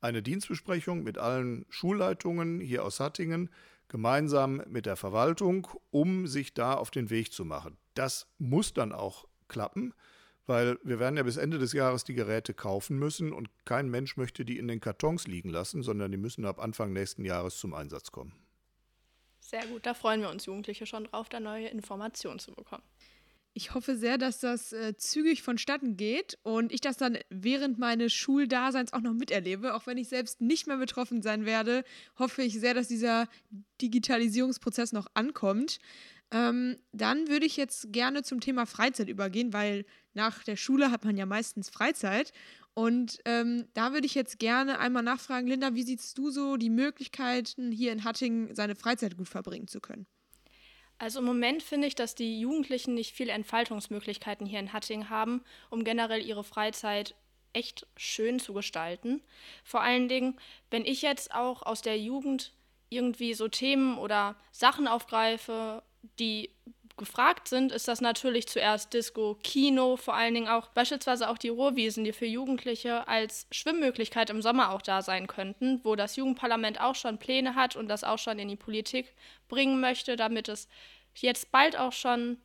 eine 0.01 0.21
Dienstbesprechung 0.21 1.03
mit 1.03 1.17
allen 1.17 1.65
Schulleitungen 1.69 2.59
hier 2.59 2.83
aus 2.83 2.99
Hattingen, 2.99 3.49
gemeinsam 3.87 4.63
mit 4.67 4.85
der 4.85 4.95
Verwaltung, 4.95 5.67
um 5.91 6.27
sich 6.27 6.53
da 6.53 6.73
auf 6.73 6.91
den 6.91 7.09
Weg 7.09 7.31
zu 7.31 7.45
machen. 7.45 7.77
Das 7.93 8.27
muss 8.37 8.73
dann 8.73 8.91
auch 8.91 9.27
klappen, 9.47 9.93
weil 10.45 10.77
wir 10.83 10.99
werden 10.99 11.17
ja 11.17 11.23
bis 11.23 11.37
Ende 11.37 11.57
des 11.57 11.73
Jahres 11.73 12.03
die 12.03 12.13
Geräte 12.13 12.53
kaufen 12.53 12.97
müssen 12.99 13.33
und 13.33 13.49
kein 13.65 13.89
Mensch 13.89 14.17
möchte 14.17 14.45
die 14.45 14.57
in 14.57 14.67
den 14.67 14.81
Kartons 14.81 15.27
liegen 15.27 15.49
lassen, 15.49 15.83
sondern 15.83 16.11
die 16.11 16.17
müssen 16.17 16.45
ab 16.45 16.59
Anfang 16.59 16.93
nächsten 16.93 17.25
Jahres 17.25 17.57
zum 17.57 17.73
Einsatz 17.73 18.11
kommen. 18.11 18.33
Sehr 19.39 19.65
gut, 19.67 19.85
da 19.85 19.93
freuen 19.93 20.21
wir 20.21 20.29
uns 20.29 20.45
Jugendliche 20.45 20.85
schon 20.85 21.05
drauf, 21.05 21.29
da 21.29 21.39
neue 21.39 21.67
Informationen 21.69 22.39
zu 22.39 22.53
bekommen. 22.53 22.83
Ich 23.57 23.73
hoffe 23.73 23.95
sehr, 23.95 24.19
dass 24.19 24.39
das 24.39 24.71
äh, 24.71 24.95
zügig 24.97 25.41
vonstatten 25.41 25.97
geht 25.97 26.37
und 26.43 26.71
ich 26.71 26.79
das 26.79 26.95
dann 26.95 27.17
während 27.31 27.79
meines 27.79 28.13
Schuldaseins 28.13 28.93
auch 28.93 29.01
noch 29.01 29.15
miterlebe. 29.15 29.73
Auch 29.73 29.87
wenn 29.87 29.97
ich 29.97 30.09
selbst 30.09 30.41
nicht 30.41 30.67
mehr 30.67 30.77
betroffen 30.77 31.23
sein 31.23 31.43
werde, 31.43 31.83
hoffe 32.19 32.43
ich 32.43 32.59
sehr, 32.59 32.75
dass 32.75 32.87
dieser 32.87 33.27
Digitalisierungsprozess 33.81 34.91
noch 34.91 35.07
ankommt. 35.15 35.79
Ähm, 36.29 36.77
dann 36.91 37.29
würde 37.29 37.47
ich 37.47 37.57
jetzt 37.57 37.91
gerne 37.91 38.21
zum 38.21 38.41
Thema 38.41 38.67
Freizeit 38.67 39.09
übergehen, 39.09 39.53
weil 39.53 39.85
nach 40.13 40.43
der 40.43 40.55
Schule 40.55 40.91
hat 40.91 41.03
man 41.03 41.17
ja 41.17 41.25
meistens 41.25 41.71
Freizeit. 41.71 42.33
Und 42.75 43.17
ähm, 43.25 43.65
da 43.73 43.91
würde 43.91 44.05
ich 44.05 44.13
jetzt 44.13 44.37
gerne 44.37 44.77
einmal 44.77 45.01
nachfragen, 45.01 45.47
Linda, 45.47 45.73
wie 45.73 45.81
siehst 45.81 46.15
du 46.15 46.29
so 46.29 46.57
die 46.57 46.69
Möglichkeiten, 46.69 47.71
hier 47.71 47.91
in 47.91 48.03
Hattingen 48.03 48.53
seine 48.53 48.75
Freizeit 48.75 49.17
gut 49.17 49.29
verbringen 49.29 49.67
zu 49.67 49.81
können? 49.81 50.05
Also 50.99 51.19
im 51.19 51.25
Moment 51.25 51.61
finde 51.61 51.87
ich, 51.87 51.95
dass 51.95 52.15
die 52.15 52.39
Jugendlichen 52.39 52.93
nicht 52.95 53.13
viele 53.13 53.31
Entfaltungsmöglichkeiten 53.31 54.47
hier 54.47 54.59
in 54.59 54.73
Hattingen 54.73 55.09
haben, 55.09 55.43
um 55.69 55.83
generell 55.83 56.25
ihre 56.25 56.43
Freizeit 56.43 57.15
echt 57.53 57.85
schön 57.95 58.39
zu 58.39 58.53
gestalten. 58.53 59.21
Vor 59.63 59.81
allen 59.81 60.07
Dingen, 60.07 60.39
wenn 60.71 60.85
ich 60.85 61.01
jetzt 61.01 61.33
auch 61.33 61.63
aus 61.63 61.81
der 61.81 61.99
Jugend 61.99 62.53
irgendwie 62.89 63.33
so 63.33 63.47
Themen 63.47 63.97
oder 63.97 64.35
Sachen 64.51 64.87
aufgreife, 64.87 65.83
die 66.19 66.49
gefragt 66.97 67.47
sind, 67.47 67.71
ist 67.71 67.87
das 67.87 68.01
natürlich 68.01 68.47
zuerst 68.47 68.93
Disco, 68.93 69.37
Kino, 69.43 69.97
vor 69.97 70.15
allen 70.15 70.33
Dingen 70.33 70.47
auch 70.47 70.67
beispielsweise 70.69 71.29
auch 71.29 71.37
die 71.37 71.49
Ruhrwiesen, 71.49 72.03
die 72.03 72.13
für 72.13 72.25
Jugendliche 72.25 73.07
als 73.07 73.47
Schwimmmöglichkeit 73.51 74.29
im 74.29 74.41
Sommer 74.41 74.71
auch 74.71 74.81
da 74.81 75.01
sein 75.01 75.27
könnten, 75.27 75.79
wo 75.83 75.95
das 75.95 76.15
Jugendparlament 76.15 76.81
auch 76.81 76.95
schon 76.95 77.19
Pläne 77.19 77.55
hat 77.55 77.75
und 77.75 77.87
das 77.87 78.03
auch 78.03 78.19
schon 78.19 78.39
in 78.39 78.47
die 78.47 78.55
Politik 78.55 79.13
bringen 79.47 79.79
möchte, 79.79 80.15
damit 80.15 80.49
es 80.49 80.67
jetzt 81.13 81.51
bald 81.51 81.77
auch 81.77 81.93
schon 81.93 82.37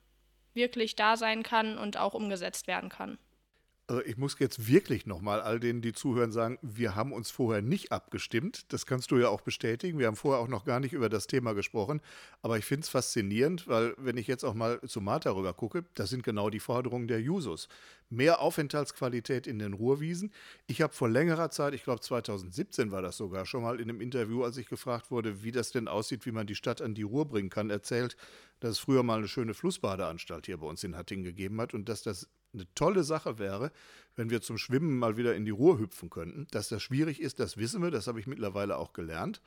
wirklich 0.55 0.97
da 0.97 1.17
sein 1.17 1.43
kann 1.43 1.79
und 1.79 1.97
auch 1.97 2.15
umgesetzt 2.15 2.67
werden 2.67 2.91
kann. 2.91 3.19
Also 3.89 4.03
ich 4.05 4.17
muss 4.17 4.39
jetzt 4.39 4.69
wirklich 4.69 5.07
nochmal 5.07 5.41
all 5.41 5.59
denen, 5.59 5.83
die 5.83 5.93
zuhören, 5.93 6.31
sagen, 6.31 6.57
wir 6.63 6.95
haben 6.95 7.13
uns 7.13 7.31
vorher 7.31 7.63
nicht 7.63 7.91
abgestimmt. 7.91 8.73
Das 8.73 8.87
kannst 8.87 9.11
du 9.11 9.19
ja 9.19 9.29
auch 9.29 9.41
bestätigen. 9.41 9.99
Wir 9.99 10.07
haben 10.07 10.17
vorher 10.17 10.41
auch 10.41 10.49
noch 10.49 10.65
gar 10.65 10.79
nicht 10.79 10.93
über 10.93 11.09
das 11.09 11.27
Thema 11.27 11.53
gesprochen. 11.53 12.01
Aber 12.43 12.57
ich 12.57 12.65
finde 12.65 12.85
es 12.85 12.89
faszinierend, 12.89 13.67
weil 13.67 13.95
wenn 13.99 14.17
ich 14.17 14.29
jetzt 14.29 14.45
auch 14.45 14.55
mal 14.55 14.81
zu 14.83 15.01
Martha 15.01 15.31
rüber 15.33 15.53
gucke, 15.53 15.85
das 15.95 16.11
sind 16.11 16.23
genau 16.23 16.49
die 16.49 16.61
Forderungen 16.61 17.09
der 17.09 17.21
Jusos. 17.21 17.69
Mehr 18.09 18.41
Aufenthaltsqualität 18.41 19.49
in 19.49 19.59
den 19.59 19.73
Ruhrwiesen. 19.73 20.33
Ich 20.69 20.81
habe 20.81 20.93
vor 20.93 21.09
längerer 21.09 21.51
Zeit, 21.51 21.75
ich 21.75 21.83
glaube 21.83 22.01
2017 22.01 22.93
war 22.93 23.03
das 23.03 23.17
sogar 23.17 23.47
schon 23.47 23.63
mal 23.63 23.81
in 23.81 23.91
einem 23.91 24.01
Interview, 24.01 24.45
als 24.45 24.59
ich 24.59 24.69
gefragt 24.69 25.11
wurde, 25.11 25.43
wie 25.43 25.51
das 25.51 25.73
denn 25.73 25.89
aussieht, 25.89 26.25
wie 26.25 26.33
man 26.33 26.47
die 26.47 26.55
Stadt 26.55 26.81
an 26.81 26.95
die 26.95 27.03
Ruhr 27.03 27.27
bringen 27.27 27.51
kann, 27.51 27.69
erzählt, 27.69 28.17
dass 28.61 28.73
es 28.73 28.79
früher 28.79 29.03
mal 29.03 29.19
eine 29.19 29.29
schöne 29.29 29.55
Flussbadeanstalt 29.55 30.47
hier 30.47 30.59
bei 30.59 30.67
uns 30.67 30.85
in 30.85 30.97
Hattingen 30.97 31.25
gegeben 31.25 31.61
hat 31.61 31.75
und 31.75 31.89
dass 31.89 32.03
das 32.03 32.29
eine 32.53 32.67
tolle 32.75 33.05
Sache 33.05 33.39
wäre, 33.39 33.73
wenn 34.17 34.31
wir 34.31 34.43
zum 34.43 34.59
Schwimmen 34.59 34.99
mal 34.99 35.17
wieder 35.17 35.35
in 35.35 35.45
die 35.45 35.51
Ruhr 35.51 35.79
hüpfen 35.79 36.11
könnten. 36.11 36.47
Dass 36.51 36.69
das 36.69 36.83
schwierig 36.83 37.21
ist, 37.21 37.41
das 37.41 37.57
wissen 37.57 37.83
wir, 37.83 37.91
das 37.91 38.07
habe 38.07 38.21
ich 38.21 38.27
mittlerweile 38.27 38.77
auch 38.77 38.93
gelernt. 38.93 39.41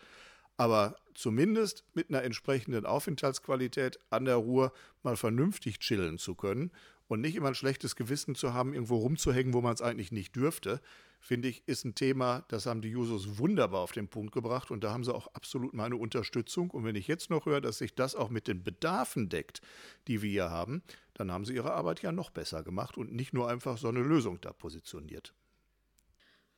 Aber 0.57 0.95
zumindest 1.13 1.83
mit 1.93 2.09
einer 2.09 2.23
entsprechenden 2.23 2.85
Aufenthaltsqualität 2.85 3.99
an 4.09 4.25
der 4.25 4.35
Ruhr 4.35 4.71
mal 5.03 5.17
vernünftig 5.17 5.79
chillen 5.79 6.17
zu 6.17 6.33
können 6.33 6.71
und 7.07 7.21
nicht 7.21 7.35
immer 7.35 7.49
ein 7.49 7.55
schlechtes 7.55 7.95
Gewissen 7.95 8.35
zu 8.35 8.53
haben, 8.53 8.73
irgendwo 8.73 8.97
rumzuhängen, 8.97 9.53
wo 9.53 9.61
man 9.61 9.73
es 9.73 9.81
eigentlich 9.81 10.11
nicht 10.11 10.35
dürfte, 10.35 10.81
finde 11.25 11.47
ich, 11.47 11.67
ist 11.67 11.85
ein 11.85 11.95
Thema, 11.95 12.45
das 12.49 12.67
haben 12.67 12.81
die 12.81 12.89
Jusos 12.89 13.39
wunderbar 13.39 13.81
auf 13.81 13.91
den 13.91 14.07
Punkt 14.07 14.31
gebracht 14.31 14.69
und 14.69 14.83
da 14.83 14.93
haben 14.93 15.03
sie 15.03 15.13
auch 15.13 15.27
absolut 15.33 15.73
meine 15.73 15.95
Unterstützung. 15.97 16.69
Und 16.69 16.83
wenn 16.85 16.95
ich 16.95 17.07
jetzt 17.07 17.31
noch 17.31 17.47
höre, 17.47 17.61
dass 17.61 17.79
sich 17.79 17.95
das 17.95 18.15
auch 18.15 18.29
mit 18.29 18.47
den 18.47 18.63
Bedarfen 18.63 19.27
deckt, 19.27 19.61
die 20.07 20.21
wir 20.21 20.29
hier 20.29 20.51
haben, 20.51 20.83
dann 21.15 21.31
haben 21.31 21.43
sie 21.43 21.55
ihre 21.55 21.73
Arbeit 21.73 22.03
ja 22.03 22.11
noch 22.11 22.29
besser 22.29 22.61
gemacht 22.61 22.95
und 22.95 23.11
nicht 23.11 23.33
nur 23.33 23.49
einfach 23.49 23.79
so 23.79 23.87
eine 23.87 24.01
Lösung 24.01 24.39
da 24.39 24.53
positioniert. 24.53 25.33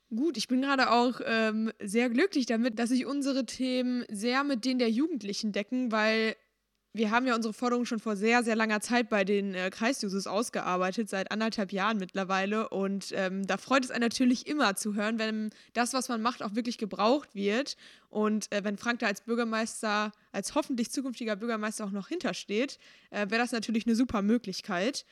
Gut, 0.10 0.36
ich 0.36 0.49
bin 0.49 0.62
gerade 0.62 0.91
auch 0.91 1.21
ähm, 1.23 1.71
sehr 1.82 2.10
glücklich 2.10 2.45
damit, 2.45 2.77
dass 2.77 2.89
sich 2.89 3.06
unsere 3.06 3.45
Themen 3.45 4.03
sehr 4.10 4.43
mit 4.43 4.65
denen 4.65 4.80
der 4.80 4.89
Jugendlichen 4.89 5.53
decken, 5.53 5.93
weil 5.93 6.36
wir 6.97 7.12
haben 7.12 7.27
ja 7.27 7.36
unsere 7.36 7.53
Forderungen 7.53 7.86
schon 7.86 7.99
vor 7.99 8.15
sehr, 8.15 8.43
sehr 8.43 8.55
langer 8.55 8.81
Zeit 8.81 9.10
bei 9.10 9.23
den 9.23 9.53
äh, 9.53 9.69
Kreisjusos 9.69 10.27
ausgearbeitet, 10.27 11.10
seit 11.10 11.31
anderthalb 11.31 11.71
Jahren 11.71 11.97
mittlerweile. 11.97 12.69
Und 12.69 13.13
ähm, 13.15 13.45
da 13.45 13.57
freut 13.57 13.86
es 13.86 13.91
einen 13.91 14.01
natürlich 14.01 14.47
immer 14.47 14.75
zu 14.75 14.95
hören, 14.95 15.19
wenn 15.19 15.51
das, 15.73 15.93
was 15.93 16.10
man 16.10 16.21
macht, 16.21 16.43
auch 16.43 16.55
wirklich 16.55 16.77
gebraucht 16.77 17.36
wird. 17.36 17.77
Und 18.10 18.51
äh, 18.51 18.63
wenn 18.63 18.77
Frank 18.77 18.99
da 18.99 19.07
als 19.07 19.21
Bürgermeister, 19.21 20.12
als 20.31 20.55
hoffentlich 20.55 20.91
zukünftiger 20.91 21.36
Bürgermeister 21.36 21.86
auch 21.86 21.91
noch 21.91 22.07
hintersteht, 22.07 22.79
äh, 23.12 23.29
wäre 23.29 23.41
das 23.41 23.51
natürlich 23.51 23.86
eine 23.86 23.95
super 23.95 24.21
Möglichkeit 24.21 25.05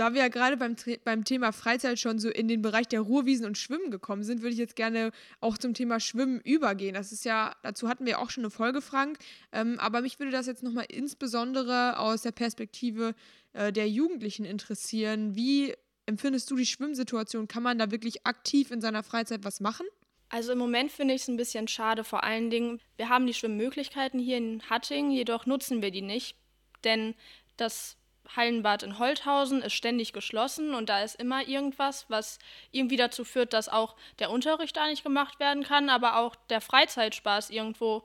da 0.00 0.14
wir 0.14 0.22
ja 0.22 0.28
gerade 0.28 0.56
beim, 0.56 0.76
beim 1.04 1.24
Thema 1.24 1.52
Freizeit 1.52 1.98
schon 1.98 2.18
so 2.18 2.30
in 2.30 2.48
den 2.48 2.62
Bereich 2.62 2.88
der 2.88 3.02
Ruhrwiesen 3.02 3.44
und 3.44 3.58
Schwimmen 3.58 3.90
gekommen 3.90 4.22
sind, 4.22 4.40
würde 4.40 4.54
ich 4.54 4.58
jetzt 4.58 4.74
gerne 4.74 5.10
auch 5.40 5.58
zum 5.58 5.74
Thema 5.74 6.00
Schwimmen 6.00 6.40
übergehen. 6.40 6.94
Das 6.94 7.12
ist 7.12 7.26
ja, 7.26 7.54
dazu 7.62 7.86
hatten 7.86 8.06
wir 8.06 8.18
auch 8.18 8.30
schon 8.30 8.44
eine 8.44 8.50
Folge, 8.50 8.80
Frank. 8.80 9.18
Ähm, 9.52 9.78
aber 9.78 10.00
mich 10.00 10.18
würde 10.18 10.32
das 10.32 10.46
jetzt 10.46 10.62
nochmal 10.62 10.86
insbesondere 10.88 11.98
aus 11.98 12.22
der 12.22 12.32
Perspektive 12.32 13.14
äh, 13.52 13.74
der 13.74 13.90
Jugendlichen 13.90 14.46
interessieren. 14.46 15.34
Wie 15.34 15.74
empfindest 16.06 16.50
du 16.50 16.56
die 16.56 16.64
Schwimmsituation? 16.64 17.46
Kann 17.46 17.62
man 17.62 17.78
da 17.78 17.90
wirklich 17.90 18.26
aktiv 18.26 18.70
in 18.70 18.80
seiner 18.80 19.02
Freizeit 19.02 19.44
was 19.44 19.60
machen? 19.60 19.86
Also 20.30 20.52
im 20.52 20.58
Moment 20.58 20.90
finde 20.92 21.12
ich 21.12 21.22
es 21.22 21.28
ein 21.28 21.36
bisschen 21.36 21.68
schade. 21.68 22.04
Vor 22.04 22.24
allen 22.24 22.48
Dingen, 22.48 22.80
wir 22.96 23.10
haben 23.10 23.26
die 23.26 23.34
Schwimmmöglichkeiten 23.34 24.18
hier 24.18 24.38
in 24.38 24.62
Hatting, 24.70 25.10
jedoch 25.10 25.44
nutzen 25.44 25.82
wir 25.82 25.90
die 25.90 26.00
nicht. 26.00 26.36
Denn 26.84 27.14
das 27.58 27.98
Hallenbad 28.36 28.82
in 28.82 28.98
Holthausen 28.98 29.62
ist 29.62 29.74
ständig 29.74 30.12
geschlossen 30.12 30.74
und 30.74 30.88
da 30.88 31.02
ist 31.02 31.16
immer 31.16 31.46
irgendwas, 31.46 32.06
was 32.08 32.38
irgendwie 32.70 32.96
dazu 32.96 33.24
führt, 33.24 33.52
dass 33.52 33.68
auch 33.68 33.96
der 34.18 34.30
Unterricht 34.30 34.76
da 34.76 34.86
nicht 34.86 35.02
gemacht 35.02 35.40
werden 35.40 35.64
kann, 35.64 35.88
aber 35.88 36.16
auch 36.16 36.36
der 36.48 36.60
Freizeitspaß 36.60 37.50
irgendwo 37.50 38.04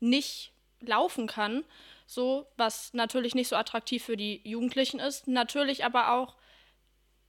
nicht 0.00 0.52
laufen 0.80 1.26
kann. 1.26 1.64
So, 2.06 2.46
was 2.56 2.92
natürlich 2.94 3.34
nicht 3.34 3.48
so 3.48 3.56
attraktiv 3.56 4.04
für 4.04 4.16
die 4.16 4.40
Jugendlichen 4.44 4.98
ist. 4.98 5.28
Natürlich 5.28 5.84
aber 5.84 6.12
auch 6.12 6.34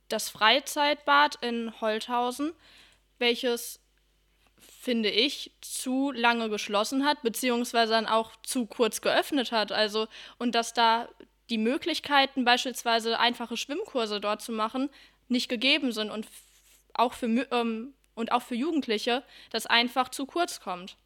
das 0.07 0.29
Freizeitbad 0.29 1.35
in 1.41 1.79
Holthausen, 1.81 2.53
welches 3.19 3.79
finde 4.81 5.09
ich, 5.09 5.51
zu 5.61 6.11
lange 6.11 6.49
geschlossen 6.49 7.05
hat, 7.05 7.21
beziehungsweise 7.21 7.91
dann 7.91 8.07
auch 8.07 8.31
zu 8.41 8.65
kurz 8.65 9.01
geöffnet 9.01 9.51
hat. 9.51 9.71
Also, 9.71 10.07
und 10.39 10.55
dass 10.55 10.73
da 10.73 11.07
die 11.51 11.57
Möglichkeiten, 11.57 12.45
beispielsweise 12.45 13.19
einfache 13.19 13.57
Schwimmkurse 13.57 14.19
dort 14.19 14.41
zu 14.41 14.51
machen, 14.51 14.89
nicht 15.27 15.49
gegeben 15.49 15.91
sind 15.91 16.09
und 16.09 16.27
auch 16.93 17.13
für, 17.13 17.27
ähm, 17.51 17.93
und 18.15 18.31
auch 18.31 18.41
für 18.41 18.55
Jugendliche 18.55 19.23
das 19.51 19.65
einfach 19.67 20.09
zu 20.09 20.25
kurz 20.25 20.59
kommt. 20.59 20.97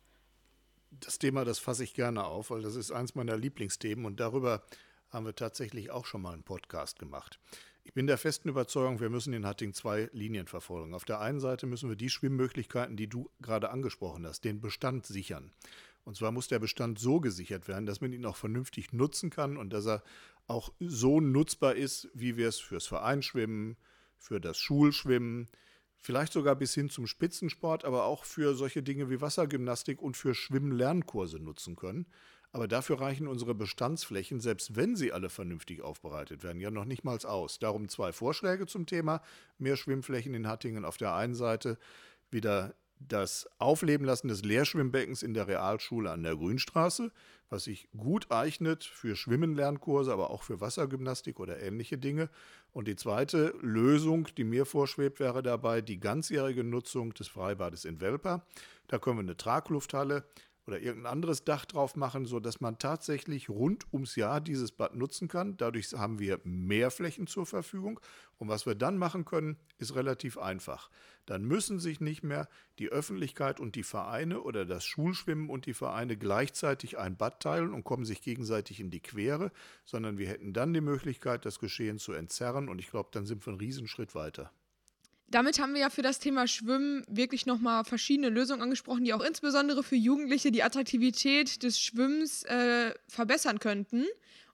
Das 0.92 1.20
Thema, 1.20 1.44
das 1.44 1.60
fasse 1.60 1.84
ich 1.84 1.94
gerne 1.94 2.24
auf, 2.24 2.52
weil 2.52 2.62
das 2.62 2.76
ist 2.76 2.92
eins 2.92 3.16
meiner 3.16 3.36
Lieblingsthemen 3.36 4.06
und 4.06 4.20
darüber 4.20 4.64
haben 5.10 5.26
wir 5.26 5.36
tatsächlich 5.36 5.92
auch 5.92 6.06
schon 6.06 6.22
mal 6.22 6.34
einen 6.34 6.44
Podcast 6.44 7.00
gemacht. 7.00 7.40
Ich 7.84 7.94
bin 7.94 8.08
der 8.08 8.18
festen 8.18 8.50
Überzeugung, 8.50 9.00
wir 9.00 9.10
müssen 9.10 9.34
in 9.34 9.46
Hatting 9.46 9.74
zwei 9.74 10.10
Linien 10.12 10.48
verfolgen. 10.48 10.94
Auf 10.94 11.06
der 11.06 11.20
einen 11.20 11.40
Seite 11.40 11.68
müssen 11.68 11.90
wir 11.90 11.96
die 11.96 12.10
Schwimmmöglichkeiten, 12.10 12.98
die 12.98 13.08
du 13.08 13.30
gerade 13.42 13.70
angesprochen 13.70 14.26
hast, 14.26 14.44
den 14.44 14.60
Bestand 14.60 15.06
sichern. 15.06 15.52
Und 16.06 16.16
zwar 16.16 16.32
muss 16.32 16.48
der 16.48 16.60
Bestand 16.60 17.00
so 17.00 17.20
gesichert 17.20 17.68
werden, 17.68 17.86
dass 17.86 18.00
man 18.00 18.14
ihn 18.14 18.26
auch 18.26 18.36
vernünftig 18.36 18.94
nutzen 18.94 19.32
kann 19.32 19.58
und 19.58 19.74
dass 19.74 19.88
er 19.88 20.04
auch 20.48 20.72
so 20.80 21.20
nutzbar 21.20 21.76
ist, 21.76 22.08
wie 22.14 22.38
wir 22.38 22.48
es 22.48 22.60
fürs 22.60 22.86
Vereinsschwimmen, 22.86 23.76
für 24.18 24.40
das 24.40 24.58
Schulschwimmen, 24.58 25.50
vielleicht 25.98 26.34
sogar 26.34 26.56
bis 26.56 26.76
hin 26.76 26.90
zum 26.90 27.08
Spitzensport, 27.08 27.84
aber 27.84 28.06
auch 28.06 28.24
für 28.24 28.54
solche 28.54 28.84
Dinge 28.84 29.10
wie 29.10 29.22
Wassergymnastik 29.22 30.02
und 30.02 30.16
für 30.16 30.36
Schwimmen-Lernkurse 30.36 31.40
nutzen 31.40 31.76
können. 31.76 32.06
Aber 32.52 32.68
dafür 32.68 33.02
reichen 33.02 33.28
unsere 33.28 33.54
Bestandsflächen, 33.54 34.40
selbst 34.40 34.76
wenn 34.76 34.96
sie 34.96 35.12
alle 35.12 35.30
vernünftig 35.30 35.82
aufbereitet 35.82 36.44
werden, 36.44 36.62
ja 36.62 36.72
noch 36.72 36.86
nicht 36.86 37.04
mal 37.04 37.18
aus. 37.26 37.60
Darum 37.60 37.90
zwei 37.90 38.14
Vorschläge 38.14 38.66
zum 38.66 38.86
Thema 38.86 39.22
mehr 39.58 39.76
Schwimmflächen 39.76 40.34
in 40.34 40.48
Hattingen. 40.48 40.86
Auf 40.86 40.98
der 40.98 41.16
einen 41.16 41.36
Seite 41.36 41.78
wieder 42.30 42.76
das 43.00 43.48
Aufleben 43.60 44.06
lassen 44.06 44.28
des 44.28 44.44
Lehrschwimmbeckens 44.44 45.24
in 45.24 45.34
der 45.34 45.48
Realschule 45.48 46.12
an 46.12 46.24
der 46.24 46.36
Grünstraße, 46.36 47.12
was 47.50 47.66
sich 47.66 47.88
gut 47.96 48.32
eignet 48.32 48.84
für 48.84 49.16
Schwimmenlernkurse, 49.16 50.12
aber 50.12 50.30
auch 50.32 50.44
für 50.44 50.62
Wassergymnastik 50.62 51.40
oder 51.40 51.62
ähnliche 51.62 51.98
Dinge. 51.98 52.30
Und 52.74 52.88
die 52.88 52.96
zweite 52.96 53.54
Lösung, 53.62 54.28
die 54.38 54.44
mir 54.44 54.66
vorschwebt, 54.66 55.20
wäre 55.20 55.44
dabei 55.44 55.82
die 55.82 56.00
ganzjährige 56.00 56.64
Nutzung 56.64 57.14
des 57.14 57.28
Freibades 57.28 57.86
in 57.86 58.02
Welper. 58.02 58.46
Da 58.88 58.98
können 59.00 59.18
wir 59.18 59.24
eine 59.24 59.38
Traglufthalle 59.38 60.26
oder 60.68 60.80
irgendein 60.80 61.12
anderes 61.12 61.44
Dach 61.44 61.66
drauf 61.66 61.96
machen, 61.96 62.26
sodass 62.26 62.60
man 62.60 62.80
tatsächlich 62.80 63.50
rund 63.50 63.86
ums 63.94 64.16
Jahr 64.16 64.42
dieses 64.42 64.72
Bad 64.72 64.96
nutzen 64.96 65.28
kann. 65.28 65.58
Dadurch 65.58 65.94
haben 65.94 66.20
wir 66.20 66.40
mehr 66.44 66.90
Flächen 66.92 67.28
zur 67.28 67.46
Verfügung. 67.46 68.00
Und 68.38 68.48
was 68.48 68.66
wir 68.66 68.76
dann 68.76 68.98
machen 68.98 69.26
können, 69.26 69.58
ist 69.78 69.96
relativ 69.96 70.38
einfach. 70.38 70.90
Dann 71.26 71.44
müssen 71.44 71.80
sich 71.80 72.02
nicht 72.02 72.24
mehr 72.24 72.50
die 72.80 72.90
Öffentlichkeit 72.90 73.60
und 73.60 73.76
die 73.76 73.84
Vereine 73.84 74.42
oder 74.42 74.66
das 74.66 74.84
Schulschwimmen 74.86 75.50
und 75.50 75.68
die 75.68 75.74
Vereine 75.74 76.18
gleichzeitig 76.18 76.98
ein 76.98 77.16
Bad 77.16 77.42
teilen 77.42 77.74
und 77.74 77.84
kommen 77.84 78.06
sich 78.06 78.22
gegenseitig 78.22 78.80
in 78.80 78.90
die 78.90 79.02
Quere, 79.02 79.52
sondern 79.86 80.18
wir 80.18 80.28
hätten 80.28 80.54
dann 80.54 80.74
die 80.74 80.82
Möglichkeit, 80.82 81.46
das 81.46 81.60
Geschehen 81.60 82.00
zu 82.00 82.14
entzerren. 82.14 82.70
Und 82.70 82.80
ich 82.80 82.90
glaube, 82.90 83.10
dann 83.12 83.26
sind 83.26 83.46
wir 83.46 83.52
einen 83.52 83.60
Riesenschritt 83.60 84.16
weiter. 84.16 84.52
Damit 85.28 85.60
haben 85.60 85.74
wir 85.74 85.82
ja 85.82 85.90
für 85.90 86.04
das 86.04 86.20
Thema 86.20 86.48
Schwimmen 86.48 87.04
wirklich 87.08 87.46
nochmal 87.46 87.84
verschiedene 87.84 88.30
Lösungen 88.30 88.62
angesprochen, 88.62 89.06
die 89.06 89.14
auch 89.14 89.24
insbesondere 89.24 89.84
für 89.84 89.96
Jugendliche 89.96 90.52
die 90.52 90.64
Attraktivität 90.64 91.64
des 91.64 91.80
Schwimmens 91.80 92.44
äh, 92.44 92.94
verbessern 93.08 93.60
könnten. 93.60 94.06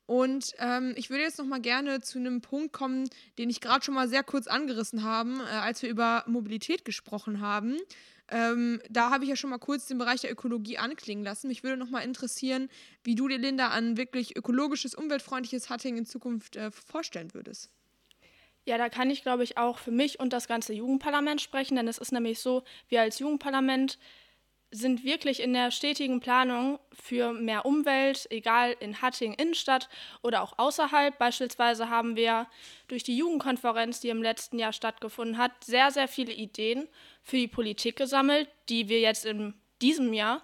Und 0.05 0.53
ähm, 0.59 0.93
ich 0.97 1.09
würde 1.09 1.23
jetzt 1.23 1.37
nochmal 1.37 1.61
gerne 1.61 2.01
zu 2.01 2.19
einem 2.19 2.41
Punkt 2.41 2.73
kommen, 2.73 3.09
den 3.37 3.49
ich 3.49 3.61
gerade 3.61 3.83
schon 3.83 3.93
mal 3.93 4.09
sehr 4.09 4.23
kurz 4.23 4.47
angerissen 4.47 5.03
habe, 5.03 5.31
äh, 5.49 5.55
als 5.55 5.81
wir 5.81 5.89
über 5.89 6.23
Mobilität 6.27 6.83
gesprochen 6.85 7.41
haben. 7.41 7.77
Ähm, 8.29 8.81
da 8.89 9.09
habe 9.09 9.25
ich 9.25 9.29
ja 9.29 9.35
schon 9.35 9.49
mal 9.49 9.57
kurz 9.57 9.87
den 9.87 9.97
Bereich 9.97 10.21
der 10.21 10.31
Ökologie 10.31 10.77
anklingen 10.77 11.23
lassen. 11.23 11.47
Mich 11.47 11.63
würde 11.63 11.77
nochmal 11.77 12.05
interessieren, 12.05 12.69
wie 13.03 13.15
du 13.15 13.27
dir, 13.27 13.37
Linda, 13.37 13.69
an 13.69 13.97
wirklich 13.97 14.37
ökologisches, 14.37 14.95
umweltfreundliches 14.95 15.69
Hatting 15.69 15.97
in 15.97 16.05
Zukunft 16.05 16.55
äh, 16.55 16.71
vorstellen 16.71 17.33
würdest. 17.33 17.69
Ja, 18.65 18.77
da 18.77 18.89
kann 18.89 19.09
ich, 19.09 19.23
glaube 19.23 19.43
ich, 19.43 19.57
auch 19.57 19.79
für 19.79 19.91
mich 19.91 20.19
und 20.19 20.33
das 20.33 20.47
ganze 20.47 20.73
Jugendparlament 20.73 21.41
sprechen, 21.41 21.75
denn 21.75 21.87
es 21.87 21.97
ist 21.97 22.11
nämlich 22.11 22.39
so, 22.39 22.63
wir 22.87 23.01
als 23.01 23.19
Jugendparlament 23.19 23.97
sind 24.73 25.03
wirklich 25.03 25.41
in 25.41 25.51
der 25.51 25.69
stetigen 25.69 26.21
Planung 26.21 26.79
für 26.93 27.33
mehr 27.33 27.65
Umwelt, 27.65 28.25
egal 28.29 28.75
in 28.79 29.01
Hatting 29.01 29.33
Innenstadt 29.33 29.89
oder 30.21 30.41
auch 30.41 30.57
außerhalb. 30.57 31.17
Beispielsweise 31.17 31.89
haben 31.89 32.15
wir 32.15 32.47
durch 32.87 33.03
die 33.03 33.17
Jugendkonferenz, 33.17 33.99
die 33.99 34.09
im 34.09 34.23
letzten 34.23 34.59
Jahr 34.59 34.71
stattgefunden 34.71 35.37
hat, 35.37 35.51
sehr, 35.63 35.91
sehr 35.91 36.07
viele 36.07 36.31
Ideen 36.31 36.87
für 37.21 37.35
die 37.35 37.49
Politik 37.49 37.97
gesammelt, 37.97 38.47
die 38.69 38.87
wir 38.87 39.01
jetzt 39.01 39.25
in 39.25 39.55
diesem 39.81 40.13
Jahr 40.13 40.41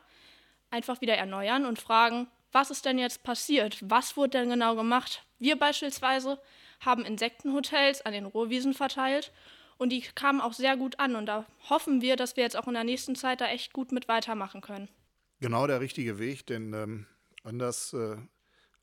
einfach 0.71 0.99
wieder 0.99 1.15
erneuern 1.15 1.65
und 1.65 1.79
fragen, 1.79 2.27
was 2.51 2.69
ist 2.69 2.85
denn 2.85 2.99
jetzt 2.99 3.23
passiert? 3.23 3.77
Was 3.81 4.17
wurde 4.17 4.39
denn 4.39 4.49
genau 4.49 4.75
gemacht? 4.75 5.23
Wir 5.39 5.57
beispielsweise 5.57 6.37
haben 6.79 7.05
Insektenhotels 7.05 8.01
an 8.01 8.13
den 8.13 8.25
Ruhrwiesen 8.25 8.73
verteilt 8.73 9.31
und 9.77 9.91
die 9.91 10.01
kamen 10.01 10.41
auch 10.41 10.53
sehr 10.53 10.77
gut 10.77 10.99
an. 10.99 11.15
Und 11.15 11.25
da 11.27 11.45
hoffen 11.69 12.01
wir, 12.01 12.15
dass 12.15 12.35
wir 12.35 12.43
jetzt 12.43 12.57
auch 12.57 12.67
in 12.67 12.73
der 12.73 12.83
nächsten 12.83 13.15
Zeit 13.15 13.41
da 13.41 13.47
echt 13.47 13.73
gut 13.73 13.91
mit 13.91 14.07
weitermachen 14.07 14.61
können. 14.61 14.89
Genau 15.39 15.67
der 15.67 15.81
richtige 15.81 16.17
Weg, 16.17 16.47
denn 16.47 16.73
ähm, 16.73 17.05
anders 17.43 17.93
äh, 17.93 18.17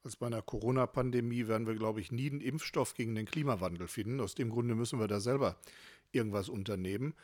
als 0.05 0.17
bei 0.17 0.27
einer 0.27 0.43
Corona-Pandemie 0.43 1.49
werden 1.49 1.67
wir, 1.67 1.75
glaube 1.75 2.01
ich, 2.01 2.13
nie 2.13 2.31
einen 2.31 2.41
Impfstoff 2.41 2.95
gegen 2.95 3.15
den 3.15 3.27
Klimawandel 3.27 3.89
finden. 3.89 4.21
Aus 4.21 4.35
dem 4.35 4.51
Grunde 4.51 4.75
müssen 4.75 5.01
wir 5.01 5.09
da 5.09 5.19
selber 5.19 5.57
irgendwas 6.13 6.49
unternehmen. 6.49 7.15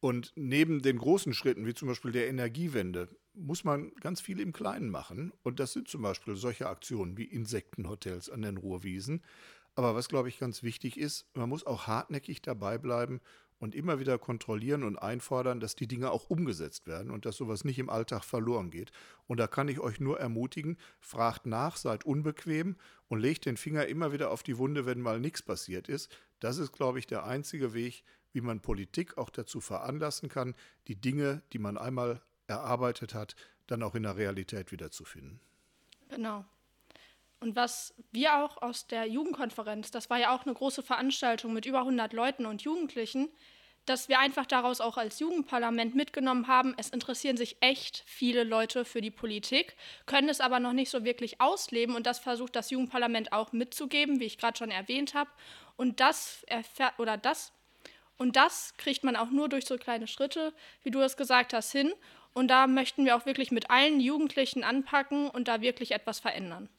Und 0.00 0.32
neben 0.36 0.82
den 0.82 0.98
großen 0.98 1.32
Schritten, 1.32 1.64
wie 1.64 1.72
zum 1.72 1.88
Beispiel 1.88 2.12
der 2.12 2.28
Energiewende, 2.28 3.08
muss 3.32 3.64
man 3.64 3.94
ganz 4.00 4.20
viel 4.20 4.38
im 4.40 4.52
Kleinen 4.52 4.90
machen. 4.90 5.32
Und 5.42 5.60
das 5.60 5.72
sind 5.72 5.88
zum 5.88 6.02
Beispiel 6.02 6.36
solche 6.36 6.68
Aktionen 6.68 7.16
wie 7.16 7.24
Insektenhotels 7.24 8.28
an 8.28 8.42
den 8.42 8.58
Ruhrwiesen. 8.58 9.22
Aber 9.74 9.94
was, 9.94 10.08
glaube 10.08 10.28
ich, 10.28 10.38
ganz 10.38 10.62
wichtig 10.62 10.98
ist, 10.98 11.26
man 11.34 11.48
muss 11.48 11.66
auch 11.66 11.86
hartnäckig 11.86 12.42
dabei 12.42 12.78
bleiben 12.78 13.20
und 13.58 13.74
immer 13.74 13.98
wieder 13.98 14.18
kontrollieren 14.18 14.82
und 14.82 14.98
einfordern, 14.98 15.58
dass 15.58 15.74
die 15.74 15.86
Dinge 15.86 16.10
auch 16.10 16.28
umgesetzt 16.28 16.86
werden 16.86 17.10
und 17.10 17.24
dass 17.24 17.36
sowas 17.36 17.64
nicht 17.64 17.78
im 17.78 17.90
Alltag 17.90 18.22
verloren 18.24 18.70
geht. 18.70 18.92
Und 19.26 19.38
da 19.38 19.46
kann 19.46 19.68
ich 19.68 19.80
euch 19.80 20.00
nur 20.00 20.20
ermutigen, 20.20 20.76
fragt 21.00 21.46
nach, 21.46 21.76
seid 21.76 22.04
unbequem 22.04 22.76
und 23.08 23.20
legt 23.20 23.46
den 23.46 23.56
Finger 23.56 23.86
immer 23.86 24.12
wieder 24.12 24.30
auf 24.30 24.42
die 24.42 24.58
Wunde, 24.58 24.86
wenn 24.86 25.00
mal 25.00 25.18
nichts 25.18 25.42
passiert 25.42 25.88
ist. 25.88 26.14
Das 26.40 26.58
ist, 26.58 26.72
glaube 26.72 26.98
ich, 26.98 27.06
der 27.06 27.24
einzige 27.24 27.72
Weg, 27.74 28.04
wie 28.32 28.40
man 28.40 28.60
Politik 28.60 29.16
auch 29.16 29.30
dazu 29.30 29.60
veranlassen 29.60 30.28
kann, 30.28 30.54
die 30.88 31.00
Dinge, 31.00 31.42
die 31.52 31.58
man 31.58 31.78
einmal 31.78 32.20
erarbeitet 32.46 33.14
hat, 33.14 33.34
dann 33.66 33.82
auch 33.82 33.94
in 33.94 34.02
der 34.02 34.16
Realität 34.16 34.72
wiederzufinden. 34.72 35.40
Genau. 36.10 36.44
Und 37.44 37.56
was 37.56 37.92
wir 38.10 38.38
auch 38.38 38.62
aus 38.62 38.86
der 38.86 39.04
Jugendkonferenz, 39.04 39.90
das 39.90 40.08
war 40.08 40.18
ja 40.18 40.34
auch 40.34 40.46
eine 40.46 40.54
große 40.54 40.82
Veranstaltung 40.82 41.52
mit 41.52 41.66
über 41.66 41.80
100 41.80 42.14
Leuten 42.14 42.46
und 42.46 42.62
Jugendlichen, 42.62 43.28
dass 43.84 44.08
wir 44.08 44.18
einfach 44.18 44.46
daraus 44.46 44.80
auch 44.80 44.96
als 44.96 45.20
Jugendparlament 45.20 45.94
mitgenommen 45.94 46.46
haben, 46.46 46.72
es 46.78 46.88
interessieren 46.88 47.36
sich 47.36 47.58
echt 47.60 48.02
viele 48.06 48.44
Leute 48.44 48.86
für 48.86 49.02
die 49.02 49.10
Politik, 49.10 49.76
können 50.06 50.30
es 50.30 50.40
aber 50.40 50.58
noch 50.58 50.72
nicht 50.72 50.88
so 50.88 51.04
wirklich 51.04 51.42
ausleben 51.42 51.94
und 51.94 52.06
das 52.06 52.18
versucht 52.18 52.56
das 52.56 52.70
Jugendparlament 52.70 53.34
auch 53.34 53.52
mitzugeben, 53.52 54.20
wie 54.20 54.24
ich 54.24 54.38
gerade 54.38 54.56
schon 54.56 54.70
erwähnt 54.70 55.12
habe. 55.12 55.28
Und 55.76 56.00
das 56.00 56.44
erfährt 56.44 56.98
oder 56.98 57.18
das 57.18 57.52
und 58.16 58.36
das 58.36 58.72
kriegt 58.78 59.04
man 59.04 59.16
auch 59.16 59.28
nur 59.28 59.50
durch 59.50 59.66
so 59.66 59.76
kleine 59.76 60.06
Schritte, 60.06 60.54
wie 60.82 60.90
du 60.90 61.02
es 61.02 61.18
gesagt 61.18 61.52
hast, 61.52 61.72
hin. 61.72 61.92
Und 62.32 62.48
da 62.48 62.66
möchten 62.66 63.04
wir 63.04 63.14
auch 63.14 63.26
wirklich 63.26 63.50
mit 63.50 63.68
allen 63.68 64.00
Jugendlichen 64.00 64.64
anpacken 64.64 65.28
und 65.28 65.46
da 65.46 65.60
wirklich 65.60 65.90
etwas 65.90 66.20
verändern. 66.20 66.70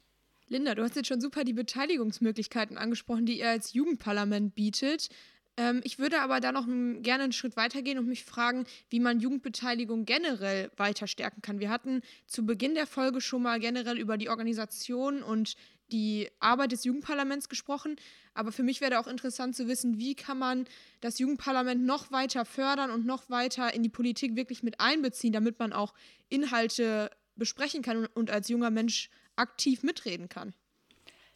Linda, 0.48 0.76
du 0.76 0.84
hast 0.84 0.96
jetzt 0.96 1.08
schon 1.08 1.22
super 1.22 1.44
die 1.44 1.54
Beteiligungsmöglichkeiten 1.54 2.78
angesprochen, 2.78 3.26
die 3.26 3.40
ihr 3.40 3.50
als 3.50 3.74
Jugendparlament 3.74 4.54
bietet. 4.54 5.10
Ähm, 5.58 5.82
ich 5.84 5.98
würde 5.98 6.22
aber 6.22 6.40
da 6.40 6.52
noch 6.52 6.68
gerne 6.68 7.24
einen 7.24 7.32
Schritt 7.32 7.58
weitergehen 7.58 7.98
und 7.98 8.08
mich 8.08 8.26
fragen, 8.26 8.66
wie 8.90 9.00
man 9.00 9.20
Jugendbeteiligung 9.20 10.06
generell 10.06 10.70
weiter 10.78 11.08
stärken 11.08 11.42
kann. 11.42 11.60
Wir 11.60 11.70
hatten 11.70 12.02
zu 12.28 12.46
Beginn 12.46 12.76
der 12.76 12.86
Folge 12.86 13.22
schon 13.22 13.42
mal 13.42 13.60
generell 13.60 13.98
über 13.98 14.18
die 14.18 14.30
Organisation 14.30 15.24
und 15.24 15.56
die 15.92 16.30
Arbeit 16.40 16.72
des 16.72 16.84
Jugendparlaments 16.84 17.50
gesprochen. 17.50 17.96
Aber 18.34 18.52
für 18.52 18.64
mich 18.64 18.82
wäre 18.82 19.00
auch 19.00 19.08
interessant 19.08 19.56
zu 19.56 19.68
wissen, 19.68 19.98
wie 19.98 20.14
kann 20.14 20.38
man 20.38 20.66
das 21.02 21.20
Jugendparlament 21.20 21.84
noch 21.84 22.12
weiter 22.12 22.46
fördern 22.46 22.92
und 22.92 23.06
noch 23.06 23.30
weiter 23.30 23.74
in 23.74 23.82
die 23.82 23.90
Politik 23.90 24.36
wirklich 24.36 24.62
mit 24.62 24.80
einbeziehen, 24.80 25.34
damit 25.34 25.58
man 25.58 25.74
auch 25.74 25.94
Inhalte 26.30 27.10
besprechen 27.36 27.82
kann 27.82 28.06
und 28.08 28.32
als 28.32 28.50
junger 28.50 28.70
Mensch 28.70 29.10
aktiv 29.36 29.84
mitreden 29.84 30.30
kann? 30.30 30.54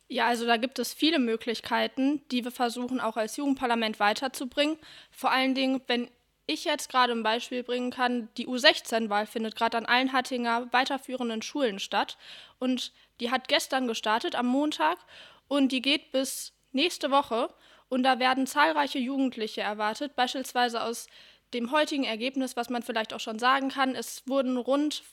Ja, 0.08 0.28
also 0.28 0.48
da 0.48 0.58
gibt 0.58 0.80
es 0.80 0.94
viele 0.94 1.20
Möglichkeiten, 1.20 2.28
die 2.30 2.44
wir 2.44 2.52
versuchen 2.52 3.00
auch 3.00 3.16
als 3.16 3.38
Jugendparlament 3.38 4.00
weiterzubringen. 4.00 4.78
Vor 5.12 5.32
allen 5.32 5.54
Dingen, 5.54 5.82
wenn 5.86 6.10
ich 6.48 6.66
jetzt 6.66 6.90
gerade 6.90 7.14
ein 7.14 7.22
Beispiel 7.22 7.62
bringen 7.62 7.92
kann, 7.92 8.28
die 8.36 8.48
U16-Wahl 8.48 9.28
findet 9.28 9.56
gerade 9.56 9.78
an 9.78 9.86
allen 9.86 10.12
Hattinger 10.12 10.68
weiterführenden 10.74 11.44
Schulen 11.44 11.78
statt. 11.78 12.18
Und 12.58 12.92
die 13.20 13.30
hat 13.30 13.48
gestern 13.48 13.88
gestartet, 13.88 14.36
am 14.36 14.48
Montag, 14.48 14.98
und 15.48 15.72
die 15.72 15.82
geht 15.82 16.12
bis 16.12 16.54
nächste 16.72 17.12
Woche. 17.12 17.54
Und 17.88 18.02
da 18.02 18.18
werden 18.18 18.48
zahlreiche 18.48 19.00
Jugendliche 19.00 19.62
erwartet, 19.62 20.16
beispielsweise 20.16 20.82
aus 20.82 21.08
dem 21.54 21.72
heutigen 21.72 22.04
Ergebnis, 22.04 22.56
was 22.56 22.70
man 22.70 22.82
vielleicht 22.82 23.14
auch 23.14 23.20
schon 23.20 23.40
sagen 23.40 23.70
kann, 23.70 23.96
es 23.96 24.28
wurden 24.28 24.58
rund 24.58 25.04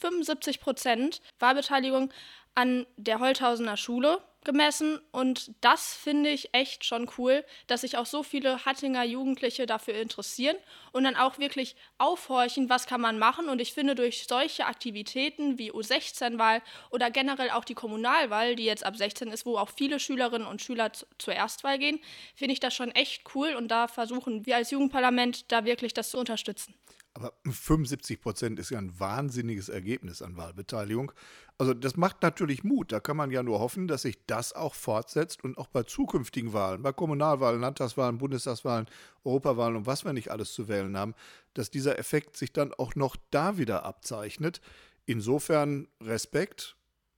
75 0.00 0.60
Prozent 0.60 1.20
Wahlbeteiligung 1.38 2.12
an 2.54 2.86
der 2.96 3.20
Holthausener 3.20 3.76
Schule 3.76 4.20
gemessen. 4.44 4.98
Und 5.12 5.52
das 5.60 5.94
finde 5.94 6.30
ich 6.30 6.54
echt 6.54 6.84
schon 6.84 7.10
cool, 7.18 7.44
dass 7.66 7.82
sich 7.82 7.96
auch 7.96 8.06
so 8.06 8.22
viele 8.22 8.64
Hattinger 8.64 9.04
Jugendliche 9.04 9.66
dafür 9.66 9.94
interessieren 9.94 10.56
und 10.92 11.04
dann 11.04 11.16
auch 11.16 11.38
wirklich 11.38 11.76
aufhorchen, 11.98 12.68
was 12.68 12.86
kann 12.86 13.00
man 13.00 13.18
machen. 13.18 13.48
Und 13.48 13.60
ich 13.60 13.72
finde 13.72 13.94
durch 13.94 14.26
solche 14.26 14.66
Aktivitäten 14.66 15.58
wie 15.58 15.72
U16-Wahl 15.72 16.62
oder 16.90 17.10
generell 17.10 17.50
auch 17.50 17.64
die 17.64 17.74
Kommunalwahl, 17.74 18.56
die 18.56 18.64
jetzt 18.64 18.84
ab 18.84 18.96
16 18.96 19.28
ist, 19.28 19.46
wo 19.46 19.58
auch 19.58 19.70
viele 19.76 20.00
Schülerinnen 20.00 20.46
und 20.46 20.62
Schüler 20.62 20.90
zur 21.18 21.34
Erstwahl 21.34 21.78
gehen, 21.78 22.00
finde 22.34 22.54
ich 22.54 22.60
das 22.60 22.74
schon 22.74 22.90
echt 22.92 23.22
cool. 23.34 23.54
Und 23.54 23.68
da 23.68 23.88
versuchen 23.88 24.46
wir 24.46 24.56
als 24.56 24.70
Jugendparlament 24.70 25.52
da 25.52 25.64
wirklich 25.64 25.92
das 25.92 26.10
zu 26.10 26.18
unterstützen. 26.18 26.74
Aber 27.12 27.32
75 27.44 28.20
Prozent 28.20 28.58
ist 28.60 28.70
ja 28.70 28.78
ein 28.78 28.98
wahnsinniges 28.98 29.68
Ergebnis 29.68 30.22
an 30.22 30.36
Wahlbeteiligung. 30.36 31.10
Also 31.58 31.74
das 31.74 31.96
macht 31.96 32.22
natürlich 32.22 32.62
Mut. 32.62 32.92
Da 32.92 33.00
kann 33.00 33.16
man 33.16 33.32
ja 33.32 33.42
nur 33.42 33.58
hoffen, 33.58 33.88
dass 33.88 34.02
sich 34.02 34.24
das 34.26 34.52
auch 34.52 34.74
fortsetzt 34.74 35.42
und 35.42 35.58
auch 35.58 35.66
bei 35.66 35.82
zukünftigen 35.82 36.52
Wahlen, 36.52 36.82
bei 36.82 36.92
Kommunalwahlen, 36.92 37.60
Landtagswahlen, 37.60 38.18
Bundestagswahlen, 38.18 38.86
Europawahlen 39.24 39.76
und 39.76 39.86
was 39.86 40.04
wir 40.04 40.12
nicht 40.12 40.30
alles 40.30 40.52
zu 40.52 40.68
wählen 40.68 40.96
haben, 40.96 41.14
dass 41.52 41.70
dieser 41.70 41.98
Effekt 41.98 42.36
sich 42.36 42.52
dann 42.52 42.72
auch 42.72 42.94
noch 42.94 43.16
da 43.30 43.58
wieder 43.58 43.84
abzeichnet. 43.84 44.60
Insofern 45.04 45.88
Respekt. 46.00 46.76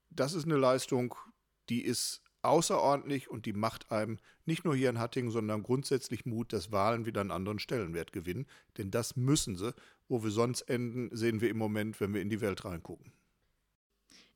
Das 0.09 0.33
ist 0.33 0.47
eine 0.47 0.57
Leistung, 0.57 1.15
die 1.69 1.83
ist 1.83 2.22
außerordentlich 2.43 3.31
und 3.31 3.47
die 3.47 3.53
macht 3.53 3.91
einem 3.91 4.19
nicht 4.45 4.65
nur 4.65 4.75
hier 4.75 4.91
in 4.91 4.99
Hattingen, 4.99 5.31
sondern 5.31 5.63
grundsätzlich 5.63 6.27
Mut, 6.27 6.53
dass 6.53 6.73
Wahlen 6.73 7.07
wieder 7.07 7.21
einen 7.21 7.31
anderen 7.31 7.59
Stellenwert 7.59 8.13
gewinnen. 8.13 8.47
Denn 8.79 8.91
das 8.91 9.17
müssen 9.17 9.57
sie. 9.57 9.75
Wo 10.09 10.23
wir 10.23 10.31
sonst 10.31 10.63
enden, 10.63 11.09
sehen 11.17 11.41
wir 11.41 11.49
im 11.49 11.57
Moment, 11.57 12.01
wenn 12.01 12.13
wir 12.13 12.21
in 12.21 12.29
die 12.29 12.41
Welt 12.41 12.65
reingucken. 12.65 13.13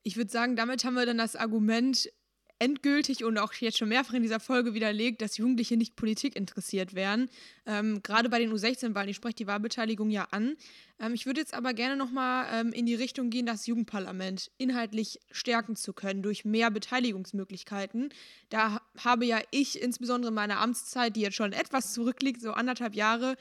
Ich 0.02 0.16
würde 0.16 0.30
sagen, 0.30 0.56
damit 0.56 0.84
haben 0.84 0.94
wir 0.94 1.04
dann 1.04 1.18
das 1.18 1.36
Argument 1.36 2.10
endgültig 2.58 3.24
und 3.24 3.38
auch 3.38 3.52
jetzt 3.54 3.78
schon 3.78 3.88
mehrfach 3.88 4.14
in 4.14 4.22
dieser 4.22 4.40
Folge 4.40 4.74
widerlegt, 4.74 5.20
dass 5.20 5.36
Jugendliche 5.36 5.76
nicht 5.76 5.96
Politik 5.96 6.36
interessiert 6.36 6.94
wären. 6.94 7.28
Ähm, 7.66 8.02
Gerade 8.02 8.28
bei 8.28 8.38
den 8.38 8.52
U16-Wahlen, 8.52 9.08
ich 9.10 9.16
spreche 9.16 9.36
die 9.36 9.46
Wahlbeteiligung 9.46 10.10
ja 10.10 10.28
an. 10.30 10.56
Ähm, 10.98 11.12
ich 11.12 11.26
würde 11.26 11.40
jetzt 11.40 11.54
aber 11.54 11.74
gerne 11.74 11.96
nochmal 11.96 12.46
ähm, 12.52 12.72
in 12.72 12.86
die 12.86 12.94
Richtung 12.94 13.28
gehen, 13.28 13.46
das 13.46 13.66
Jugendparlament 13.66 14.50
inhaltlich 14.56 15.20
stärken 15.30 15.76
zu 15.76 15.92
können 15.92 16.22
durch 16.22 16.44
mehr 16.44 16.70
Beteiligungsmöglichkeiten. 16.70 18.08
Da 18.48 18.80
habe 18.98 19.26
ja 19.26 19.40
ich 19.50 19.80
insbesondere 19.80 20.30
in 20.30 20.34
meiner 20.34 20.60
Amtszeit, 20.60 21.14
die 21.14 21.20
jetzt 21.20 21.36
schon 21.36 21.52
etwas 21.52 21.92
zurückliegt, 21.92 22.40
so 22.40 22.52
anderthalb 22.52 22.94
Jahre, 22.94 23.36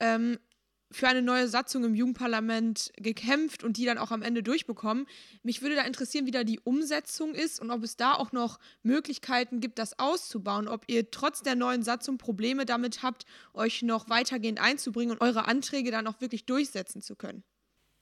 ähm, 0.00 0.38
für 0.90 1.08
eine 1.08 1.22
neue 1.22 1.48
Satzung 1.48 1.84
im 1.84 1.94
Jugendparlament 1.94 2.92
gekämpft 2.96 3.62
und 3.62 3.76
die 3.76 3.84
dann 3.84 3.98
auch 3.98 4.10
am 4.10 4.22
Ende 4.22 4.42
durchbekommen. 4.42 5.06
Mich 5.42 5.60
würde 5.60 5.74
da 5.74 5.82
interessieren, 5.82 6.26
wie 6.26 6.30
da 6.30 6.44
die 6.44 6.60
Umsetzung 6.60 7.34
ist 7.34 7.60
und 7.60 7.70
ob 7.70 7.82
es 7.82 7.96
da 7.96 8.14
auch 8.14 8.32
noch 8.32 8.58
Möglichkeiten 8.82 9.60
gibt, 9.60 9.78
das 9.78 9.98
auszubauen, 9.98 10.66
ob 10.68 10.84
ihr 10.86 11.10
trotz 11.10 11.42
der 11.42 11.56
neuen 11.56 11.82
Satzung 11.82 12.16
Probleme 12.16 12.64
damit 12.64 13.02
habt, 13.02 13.26
euch 13.52 13.82
noch 13.82 14.08
weitergehend 14.08 14.60
einzubringen 14.60 15.12
und 15.12 15.20
eure 15.20 15.46
Anträge 15.46 15.90
dann 15.90 16.06
auch 16.06 16.20
wirklich 16.20 16.46
durchsetzen 16.46 17.02
zu 17.02 17.16
können. 17.16 17.44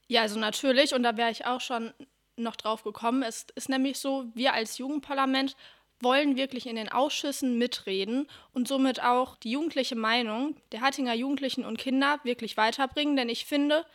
Ja, 0.08 0.22
also 0.22 0.38
natürlich, 0.38 0.94
und 0.94 1.02
da 1.02 1.16
wäre 1.16 1.32
ich 1.32 1.46
auch 1.46 1.60
schon 1.60 1.92
noch 2.36 2.56
drauf 2.56 2.84
gekommen. 2.84 3.22
Es 3.22 3.46
ist 3.54 3.68
nämlich 3.68 3.98
so, 3.98 4.30
wir 4.34 4.52
als 4.52 4.78
Jugendparlament 4.78 5.56
wollen 6.00 6.36
wirklich 6.36 6.66
in 6.66 6.76
den 6.76 6.90
Ausschüssen 6.90 7.58
mitreden 7.58 8.28
und 8.52 8.68
somit 8.68 9.02
auch 9.02 9.36
die 9.36 9.50
jugendliche 9.50 9.96
Meinung 9.96 10.56
der 10.72 10.82
Hattinger 10.82 11.14
Jugendlichen 11.14 11.64
und 11.64 11.78
Kinder 11.78 12.20
wirklich 12.22 12.56
weiterbringen. 12.56 13.16
Denn 13.16 13.28
ich 13.28 13.46
finde, 13.46 13.86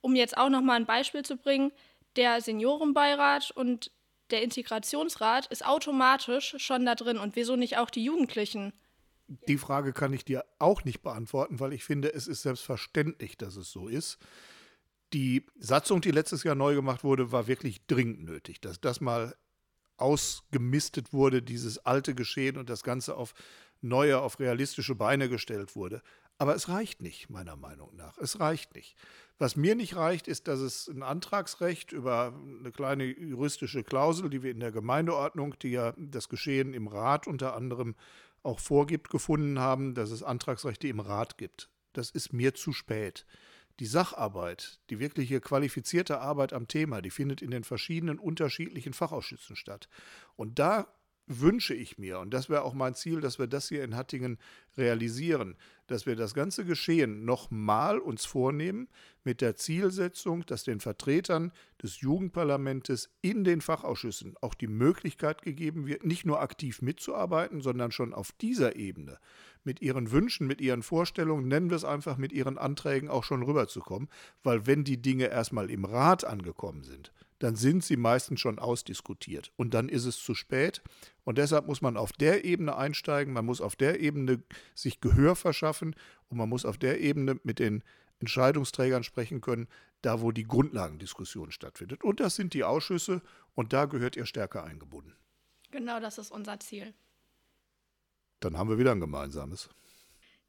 um 0.00 0.14
jetzt 0.14 0.36
auch 0.36 0.50
noch 0.50 0.60
mal 0.60 0.74
ein 0.74 0.86
Beispiel 0.86 1.24
zu 1.24 1.36
bringen, 1.36 1.72
der 2.16 2.40
Seniorenbeirat 2.40 3.50
und 3.50 3.90
der 4.30 4.42
Integrationsrat 4.42 5.46
ist 5.46 5.64
automatisch 5.64 6.56
schon 6.58 6.84
da 6.84 6.94
drin 6.94 7.18
und 7.18 7.36
wieso 7.36 7.56
nicht 7.56 7.78
auch 7.78 7.90
die 7.90 8.04
Jugendlichen? 8.04 8.72
Die 9.48 9.58
Frage 9.58 9.92
kann 9.92 10.12
ich 10.12 10.24
dir 10.24 10.44
auch 10.58 10.84
nicht 10.84 11.02
beantworten, 11.02 11.58
weil 11.58 11.72
ich 11.72 11.84
finde, 11.84 12.12
es 12.12 12.26
ist 12.28 12.42
selbstverständlich, 12.42 13.36
dass 13.36 13.56
es 13.56 13.70
so 13.70 13.88
ist. 13.88 14.18
Die 15.12 15.46
Satzung, 15.58 16.00
die 16.00 16.10
letztes 16.10 16.42
Jahr 16.42 16.54
neu 16.54 16.74
gemacht 16.74 17.04
wurde, 17.04 17.32
war 17.32 17.46
wirklich 17.46 17.86
dringend 17.86 18.24
nötig, 18.24 18.60
dass 18.60 18.80
das 18.80 19.00
mal 19.00 19.36
ausgemistet 19.96 21.12
wurde, 21.12 21.42
dieses 21.42 21.78
alte 21.78 22.14
Geschehen 22.14 22.56
und 22.56 22.70
das 22.70 22.82
Ganze 22.82 23.16
auf 23.16 23.34
neue, 23.80 24.20
auf 24.20 24.38
realistische 24.40 24.94
Beine 24.94 25.28
gestellt 25.28 25.76
wurde. 25.76 26.02
Aber 26.38 26.54
es 26.54 26.68
reicht 26.68 27.00
nicht, 27.00 27.30
meiner 27.30 27.56
Meinung 27.56 27.96
nach. 27.96 28.18
Es 28.18 28.40
reicht 28.40 28.74
nicht. 28.74 28.96
Was 29.38 29.56
mir 29.56 29.74
nicht 29.74 29.96
reicht, 29.96 30.28
ist, 30.28 30.48
dass 30.48 30.60
es 30.60 30.88
ein 30.88 31.02
Antragsrecht 31.02 31.92
über 31.92 32.34
eine 32.60 32.72
kleine 32.72 33.04
juristische 33.04 33.84
Klausel, 33.84 34.30
die 34.30 34.42
wir 34.42 34.50
in 34.50 34.60
der 34.60 34.72
Gemeindeordnung, 34.72 35.58
die 35.58 35.70
ja 35.70 35.94
das 35.96 36.28
Geschehen 36.28 36.72
im 36.72 36.88
Rat 36.88 37.26
unter 37.26 37.54
anderem 37.54 37.96
auch 38.42 38.60
vorgibt, 38.60 39.10
gefunden 39.10 39.58
haben, 39.58 39.94
dass 39.94 40.10
es 40.10 40.22
Antragsrechte 40.22 40.88
im 40.88 41.00
Rat 41.00 41.36
gibt. 41.36 41.68
Das 41.92 42.10
ist 42.10 42.32
mir 42.32 42.54
zu 42.54 42.72
spät. 42.72 43.26
Die 43.78 43.86
Sacharbeit, 43.86 44.80
die 44.88 44.98
wirkliche 44.98 45.40
qualifizierte 45.40 46.20
Arbeit 46.20 46.52
am 46.52 46.66
Thema, 46.66 47.02
die 47.02 47.10
findet 47.10 47.42
in 47.42 47.50
den 47.50 47.64
verschiedenen 47.64 48.18
unterschiedlichen 48.18 48.94
Fachausschüssen 48.94 49.54
statt. 49.54 49.88
Und 50.34 50.58
da 50.58 50.88
wünsche 51.26 51.74
ich 51.74 51.98
mir, 51.98 52.20
und 52.20 52.32
das 52.32 52.48
wäre 52.48 52.62
auch 52.62 52.74
mein 52.74 52.94
Ziel, 52.94 53.20
dass 53.20 53.38
wir 53.38 53.46
das 53.46 53.68
hier 53.68 53.82
in 53.82 53.96
Hattingen 53.96 54.38
realisieren, 54.76 55.56
dass 55.86 56.06
wir 56.06 56.16
das 56.16 56.34
ganze 56.34 56.64
Geschehen 56.64 57.24
nochmal 57.24 57.98
uns 57.98 58.24
vornehmen 58.24 58.88
mit 59.24 59.40
der 59.40 59.56
Zielsetzung, 59.56 60.46
dass 60.46 60.64
den 60.64 60.80
Vertretern 60.80 61.52
des 61.82 62.00
Jugendparlamentes 62.00 63.10
in 63.22 63.44
den 63.44 63.60
Fachausschüssen 63.60 64.36
auch 64.40 64.54
die 64.54 64.68
Möglichkeit 64.68 65.42
gegeben 65.42 65.86
wird, 65.86 66.04
nicht 66.04 66.26
nur 66.26 66.40
aktiv 66.40 66.82
mitzuarbeiten, 66.82 67.60
sondern 67.60 67.90
schon 67.90 68.14
auf 68.14 68.32
dieser 68.32 68.76
Ebene 68.76 69.18
mit 69.64 69.82
ihren 69.82 70.12
Wünschen, 70.12 70.46
mit 70.46 70.60
ihren 70.60 70.82
Vorstellungen, 70.82 71.48
nennen 71.48 71.70
wir 71.70 71.76
es 71.76 71.84
einfach, 71.84 72.16
mit 72.16 72.32
ihren 72.32 72.56
Anträgen 72.56 73.08
auch 73.10 73.24
schon 73.24 73.42
rüberzukommen, 73.42 74.08
weil 74.44 74.66
wenn 74.66 74.84
die 74.84 75.02
Dinge 75.02 75.26
erstmal 75.26 75.70
im 75.70 75.84
Rat 75.84 76.24
angekommen 76.24 76.84
sind, 76.84 77.12
dann 77.38 77.56
sind 77.56 77.84
sie 77.84 77.96
meistens 77.96 78.40
schon 78.40 78.58
ausdiskutiert 78.58 79.52
und 79.56 79.74
dann 79.74 79.88
ist 79.88 80.04
es 80.04 80.18
zu 80.18 80.34
spät 80.34 80.82
und 81.24 81.38
deshalb 81.38 81.66
muss 81.66 81.82
man 81.82 81.96
auf 81.96 82.12
der 82.12 82.44
Ebene 82.44 82.76
einsteigen, 82.76 83.34
man 83.34 83.44
muss 83.44 83.60
auf 83.60 83.76
der 83.76 84.00
Ebene 84.00 84.42
sich 84.74 85.00
Gehör 85.00 85.36
verschaffen 85.36 85.94
und 86.28 86.38
man 86.38 86.48
muss 86.48 86.64
auf 86.64 86.78
der 86.78 87.00
Ebene 87.00 87.38
mit 87.42 87.58
den 87.58 87.82
Entscheidungsträgern 88.20 89.02
sprechen 89.02 89.40
können, 89.40 89.68
da 90.02 90.20
wo 90.20 90.32
die 90.32 90.44
Grundlagendiskussion 90.44 91.50
stattfindet. 91.52 92.04
Und 92.04 92.20
das 92.20 92.36
sind 92.36 92.54
die 92.54 92.64
Ausschüsse 92.64 93.22
und 93.54 93.72
da 93.72 93.86
gehört 93.86 94.16
ihr 94.16 94.26
stärker 94.26 94.64
eingebunden. 94.64 95.14
Genau, 95.70 96.00
das 96.00 96.18
ist 96.18 96.30
unser 96.30 96.58
Ziel. 96.60 96.94
Dann 98.40 98.56
haben 98.56 98.70
wir 98.70 98.78
wieder 98.78 98.92
ein 98.92 99.00
gemeinsames. 99.00 99.68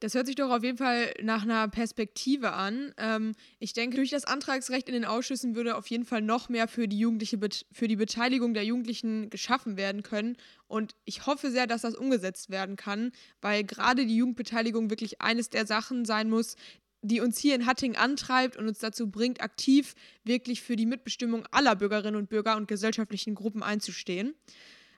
Das 0.00 0.14
hört 0.14 0.26
sich 0.26 0.36
doch 0.36 0.50
auf 0.50 0.62
jeden 0.62 0.78
Fall 0.78 1.12
nach 1.22 1.42
einer 1.42 1.66
Perspektive 1.68 2.52
an. 2.52 2.94
Ähm, 2.98 3.34
ich 3.58 3.72
denke, 3.72 3.96
durch 3.96 4.10
das 4.10 4.24
Antragsrecht 4.24 4.88
in 4.88 4.94
den 4.94 5.04
Ausschüssen 5.04 5.56
würde 5.56 5.76
auf 5.76 5.88
jeden 5.88 6.04
Fall 6.04 6.22
noch 6.22 6.48
mehr 6.48 6.68
für 6.68 6.86
die 6.86 6.98
Jugendliche, 6.98 7.38
für 7.72 7.88
die 7.88 7.96
Beteiligung 7.96 8.54
der 8.54 8.64
Jugendlichen 8.64 9.28
geschaffen 9.28 9.76
werden 9.76 10.04
können. 10.04 10.36
Und 10.68 10.94
ich 11.04 11.26
hoffe 11.26 11.50
sehr, 11.50 11.66
dass 11.66 11.82
das 11.82 11.96
umgesetzt 11.96 12.50
werden 12.50 12.76
kann, 12.76 13.10
weil 13.40 13.64
gerade 13.64 14.06
die 14.06 14.16
Jugendbeteiligung 14.16 14.88
wirklich 14.90 15.20
eines 15.20 15.50
der 15.50 15.66
Sachen 15.66 16.04
sein 16.04 16.30
muss, 16.30 16.54
die 17.02 17.20
uns 17.20 17.38
hier 17.38 17.54
in 17.54 17.66
Hatting 17.66 17.96
antreibt 17.96 18.56
und 18.56 18.68
uns 18.68 18.78
dazu 18.78 19.10
bringt, 19.10 19.40
aktiv 19.40 19.94
wirklich 20.24 20.62
für 20.62 20.76
die 20.76 20.86
Mitbestimmung 20.86 21.46
aller 21.50 21.76
Bürgerinnen 21.76 22.16
und 22.16 22.28
Bürger 22.28 22.56
und 22.56 22.68
gesellschaftlichen 22.68 23.34
Gruppen 23.34 23.62
einzustehen. 23.62 24.34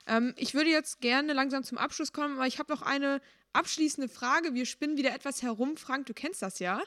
Ähm, 0.07 0.33
ich 0.37 0.53
würde 0.53 0.69
jetzt 0.69 1.01
gerne 1.01 1.33
langsam 1.33 1.63
zum 1.63 1.77
Abschluss 1.77 2.11
kommen, 2.13 2.35
aber 2.35 2.47
ich 2.47 2.59
habe 2.59 2.73
noch 2.73 2.81
eine 2.81 3.21
abschließende 3.53 4.09
Frage. 4.09 4.53
Wir 4.53 4.65
spinnen 4.65 4.97
wieder 4.97 5.13
etwas 5.13 5.41
herum. 5.41 5.77
Frank, 5.77 6.05
du 6.05 6.13
kennst 6.13 6.41
das 6.41 6.59
ja. 6.59 6.81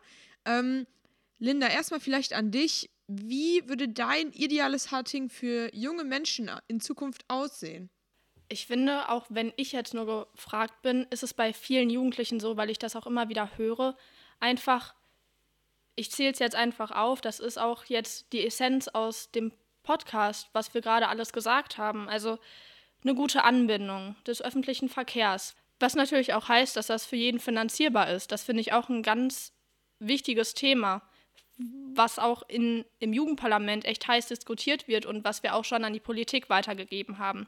Ähm, 0.44 0.86
Linda, 1.38 1.68
erstmal 1.68 2.00
vielleicht 2.00 2.32
an 2.32 2.50
dich. 2.50 2.90
Wie 3.06 3.68
würde 3.68 3.88
dein 3.88 4.32
ideales 4.32 4.90
Hunting 4.90 5.28
für 5.28 5.74
junge 5.74 6.04
Menschen 6.04 6.50
in 6.68 6.80
Zukunft 6.80 7.24
aussehen? 7.28 7.90
Ich 8.48 8.66
finde, 8.66 9.08
auch 9.08 9.26
wenn 9.28 9.52
ich 9.56 9.72
jetzt 9.72 9.94
nur 9.94 10.28
gefragt 10.32 10.82
bin, 10.82 11.06
ist 11.10 11.22
es 11.22 11.34
bei 11.34 11.52
vielen 11.52 11.90
Jugendlichen 11.90 12.40
so, 12.40 12.56
weil 12.56 12.70
ich 12.70 12.78
das 12.78 12.96
auch 12.96 13.06
immer 13.06 13.28
wieder 13.28 13.56
höre, 13.56 13.96
einfach, 14.38 14.94
ich 15.96 16.10
zähle 16.10 16.32
es 16.32 16.38
jetzt 16.38 16.56
einfach 16.56 16.90
auf, 16.90 17.20
das 17.20 17.40
ist 17.40 17.58
auch 17.58 17.84
jetzt 17.86 18.32
die 18.32 18.46
Essenz 18.46 18.88
aus 18.88 19.30
dem 19.30 19.52
Podcast, 19.82 20.48
was 20.52 20.74
wir 20.74 20.80
gerade 20.80 21.08
alles 21.08 21.32
gesagt 21.32 21.78
haben. 21.78 22.08
Also 22.08 22.38
eine 23.02 23.14
gute 23.14 23.44
Anbindung 23.44 24.16
des 24.26 24.42
öffentlichen 24.42 24.88
Verkehrs. 24.88 25.54
Was 25.80 25.94
natürlich 25.94 26.34
auch 26.34 26.48
heißt, 26.48 26.76
dass 26.76 26.86
das 26.86 27.04
für 27.04 27.16
jeden 27.16 27.40
finanzierbar 27.40 28.10
ist. 28.10 28.32
Das 28.32 28.44
finde 28.44 28.60
ich 28.60 28.72
auch 28.72 28.88
ein 28.88 29.02
ganz 29.02 29.52
wichtiges 29.98 30.54
Thema, 30.54 31.02
was 31.56 32.18
auch 32.18 32.42
in, 32.48 32.84
im 32.98 33.12
Jugendparlament 33.12 33.84
echt 33.84 34.08
heiß 34.08 34.26
diskutiert 34.26 34.88
wird 34.88 35.06
und 35.06 35.24
was 35.24 35.42
wir 35.42 35.54
auch 35.54 35.64
schon 35.64 35.84
an 35.84 35.92
die 35.92 36.00
Politik 36.00 36.50
weitergegeben 36.50 37.18
haben. 37.18 37.46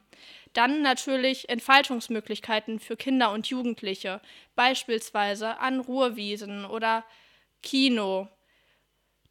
Dann 0.53 0.83
natürlich 0.83 1.49
Entfaltungsmöglichkeiten 1.49 2.79
für 2.79 2.97
Kinder 2.97 3.33
und 3.33 3.49
Jugendliche, 3.49 4.21
beispielsweise 4.55 5.59
an 5.59 5.81
Ruhrwiesen 5.81 6.65
oder 6.65 7.05
Kino, 7.63 8.29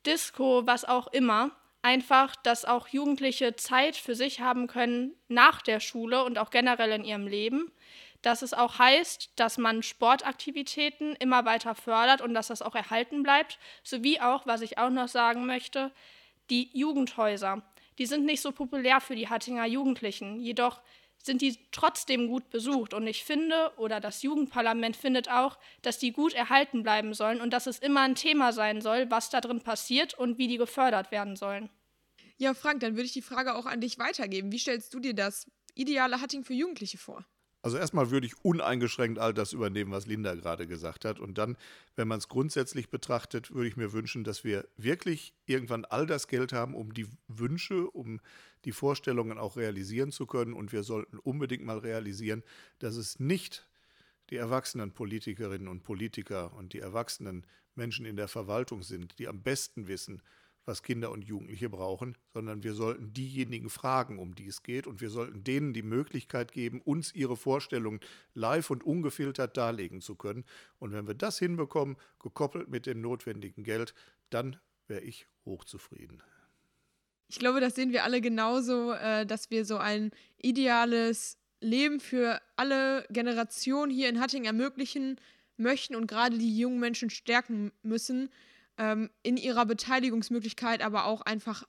Disco, 0.05 0.65
was 0.65 0.83
auch 0.83 1.07
immer. 1.07 1.51
einfach, 1.85 2.35
dass 2.35 2.65
auch 2.65 2.87
Jugendliche 2.87 3.55
Zeit 3.55 3.95
für 3.95 4.15
sich 4.15 4.41
haben 4.41 4.65
können 4.65 5.13
nach 5.27 5.61
der 5.61 5.79
Schule 5.79 6.23
und 6.23 6.39
auch 6.39 6.49
generell 6.49 6.91
in 6.91 7.05
ihrem 7.05 7.27
Leben. 7.27 7.71
Dass 8.25 8.41
es 8.41 8.55
auch 8.55 8.79
heißt, 8.79 9.29
dass 9.35 9.59
man 9.59 9.83
Sportaktivitäten 9.83 11.15
immer 11.17 11.45
weiter 11.45 11.75
fördert 11.75 12.21
und 12.21 12.33
dass 12.33 12.47
das 12.47 12.63
auch 12.63 12.73
erhalten 12.73 13.21
bleibt. 13.21 13.59
Sowie 13.83 14.19
auch, 14.19 14.47
was 14.47 14.61
ich 14.61 14.79
auch 14.79 14.89
noch 14.89 15.07
sagen 15.07 15.45
möchte, 15.45 15.91
die 16.49 16.71
Jugendhäuser. 16.73 17.61
Die 17.99 18.07
sind 18.07 18.25
nicht 18.25 18.41
so 18.41 18.51
populär 18.51 18.99
für 18.99 19.15
die 19.15 19.29
Hattinger 19.29 19.67
Jugendlichen. 19.67 20.39
Jedoch 20.39 20.81
sind 21.21 21.43
die 21.43 21.55
trotzdem 21.71 22.27
gut 22.27 22.49
besucht. 22.49 22.95
Und 22.95 23.05
ich 23.05 23.23
finde, 23.23 23.71
oder 23.77 23.99
das 23.99 24.23
Jugendparlament 24.23 24.97
findet 24.97 25.29
auch, 25.29 25.59
dass 25.83 25.99
die 25.99 26.11
gut 26.11 26.33
erhalten 26.33 26.81
bleiben 26.81 27.13
sollen 27.13 27.41
und 27.41 27.51
dass 27.51 27.67
es 27.67 27.77
immer 27.77 28.01
ein 28.01 28.15
Thema 28.15 28.53
sein 28.53 28.81
soll, 28.81 29.11
was 29.11 29.29
da 29.29 29.39
drin 29.39 29.61
passiert 29.61 30.15
und 30.15 30.39
wie 30.39 30.47
die 30.47 30.57
gefördert 30.57 31.11
werden 31.11 31.35
sollen. 31.35 31.69
Ja, 32.37 32.55
Frank, 32.55 32.79
dann 32.79 32.93
würde 32.95 33.05
ich 33.05 33.13
die 33.13 33.21
Frage 33.21 33.53
auch 33.53 33.67
an 33.67 33.81
dich 33.81 33.99
weitergeben. 33.99 34.51
Wie 34.51 34.57
stellst 34.57 34.95
du 34.95 34.99
dir 34.99 35.13
das 35.13 35.45
ideale 35.75 36.21
Hatting 36.21 36.43
für 36.43 36.55
Jugendliche 36.55 36.97
vor? 36.97 37.23
Also 37.65 37.77
erstmal 37.77 38.11
würde 38.11 38.27
ich 38.27 38.45
uneingeschränkt 38.45 39.17
all 39.17 39.33
das 39.33 39.51
übernehmen, 39.51 39.89
was 39.89 40.05
Linda 40.05 40.35
gerade 40.35 40.67
gesagt 40.67 41.03
hat. 41.03 41.19
Und 41.19 41.39
dann, 41.39 41.57
wenn 41.95 42.07
man 42.07 42.19
es 42.19 42.27
grundsätzlich 42.27 42.91
betrachtet, 42.91 43.55
würde 43.55 43.67
ich 43.67 43.75
mir 43.75 43.91
wünschen, 43.91 44.23
dass 44.23 44.43
wir 44.43 44.67
wirklich 44.77 45.33
irgendwann 45.47 45.83
all 45.83 46.05
das 46.05 46.27
Geld 46.27 46.53
haben, 46.53 46.75
um 46.75 46.93
die 46.93 47.07
Wünsche, 47.27 47.89
um 47.89 48.21
die 48.65 48.71
Vorstellungen 48.71 49.39
auch 49.39 49.57
realisieren 49.57 50.11
zu 50.11 50.27
können. 50.27 50.53
Und 50.53 50.73
wir 50.73 50.83
sollten 50.83 51.17
unbedingt 51.17 51.65
mal 51.65 51.79
realisieren, 51.79 52.43
dass 52.77 52.97
es 52.97 53.19
nicht 53.19 53.67
die 54.29 54.35
erwachsenen 54.35 54.91
Politikerinnen 54.91 55.67
und 55.67 55.81
Politiker 55.81 56.53
und 56.53 56.73
die 56.73 56.81
erwachsenen 56.81 57.47
Menschen 57.73 58.05
in 58.05 58.15
der 58.15 58.27
Verwaltung 58.27 58.83
sind, 58.83 59.17
die 59.17 59.27
am 59.27 59.41
besten 59.41 59.87
wissen, 59.87 60.21
was 60.65 60.83
Kinder 60.83 61.11
und 61.11 61.23
Jugendliche 61.23 61.69
brauchen, 61.69 62.17
sondern 62.33 62.63
wir 62.63 62.73
sollten 62.73 63.13
diejenigen 63.13 63.69
fragen, 63.69 64.19
um 64.19 64.35
die 64.35 64.47
es 64.47 64.63
geht, 64.63 64.87
und 64.87 65.01
wir 65.01 65.09
sollten 65.09 65.43
denen 65.43 65.73
die 65.73 65.83
Möglichkeit 65.83 66.51
geben, 66.51 66.81
uns 66.81 67.13
ihre 67.13 67.37
Vorstellungen 67.37 67.99
live 68.33 68.69
und 68.69 68.83
ungefiltert 68.83 69.57
darlegen 69.57 70.01
zu 70.01 70.15
können. 70.15 70.43
Und 70.79 70.91
wenn 70.91 71.07
wir 71.07 71.13
das 71.13 71.39
hinbekommen, 71.39 71.97
gekoppelt 72.19 72.69
mit 72.69 72.85
dem 72.85 73.01
notwendigen 73.01 73.63
Geld, 73.63 73.93
dann 74.29 74.57
wäre 74.87 75.01
ich 75.01 75.27
hochzufrieden. 75.45 76.21
Ich 77.27 77.39
glaube, 77.39 77.59
das 77.59 77.75
sehen 77.75 77.91
wir 77.91 78.03
alle 78.03 78.21
genauso, 78.21 78.93
äh, 78.93 79.25
dass 79.25 79.49
wir 79.49 79.65
so 79.65 79.77
ein 79.77 80.11
ideales 80.37 81.37
Leben 81.59 81.99
für 81.99 82.39
alle 82.55 83.05
Generationen 83.09 83.91
hier 83.91 84.09
in 84.09 84.19
Hattingen 84.19 84.45
ermöglichen 84.45 85.19
möchten 85.57 85.95
und 85.95 86.07
gerade 86.07 86.37
die 86.37 86.57
jungen 86.57 86.79
Menschen 86.79 87.09
stärken 87.09 87.71
müssen 87.81 88.29
ähm, 88.77 89.09
in 89.23 89.37
ihrer 89.37 89.65
Beteiligungsmöglichkeit, 89.65 90.81
aber 90.81 91.05
auch 91.05 91.21
einfach 91.21 91.63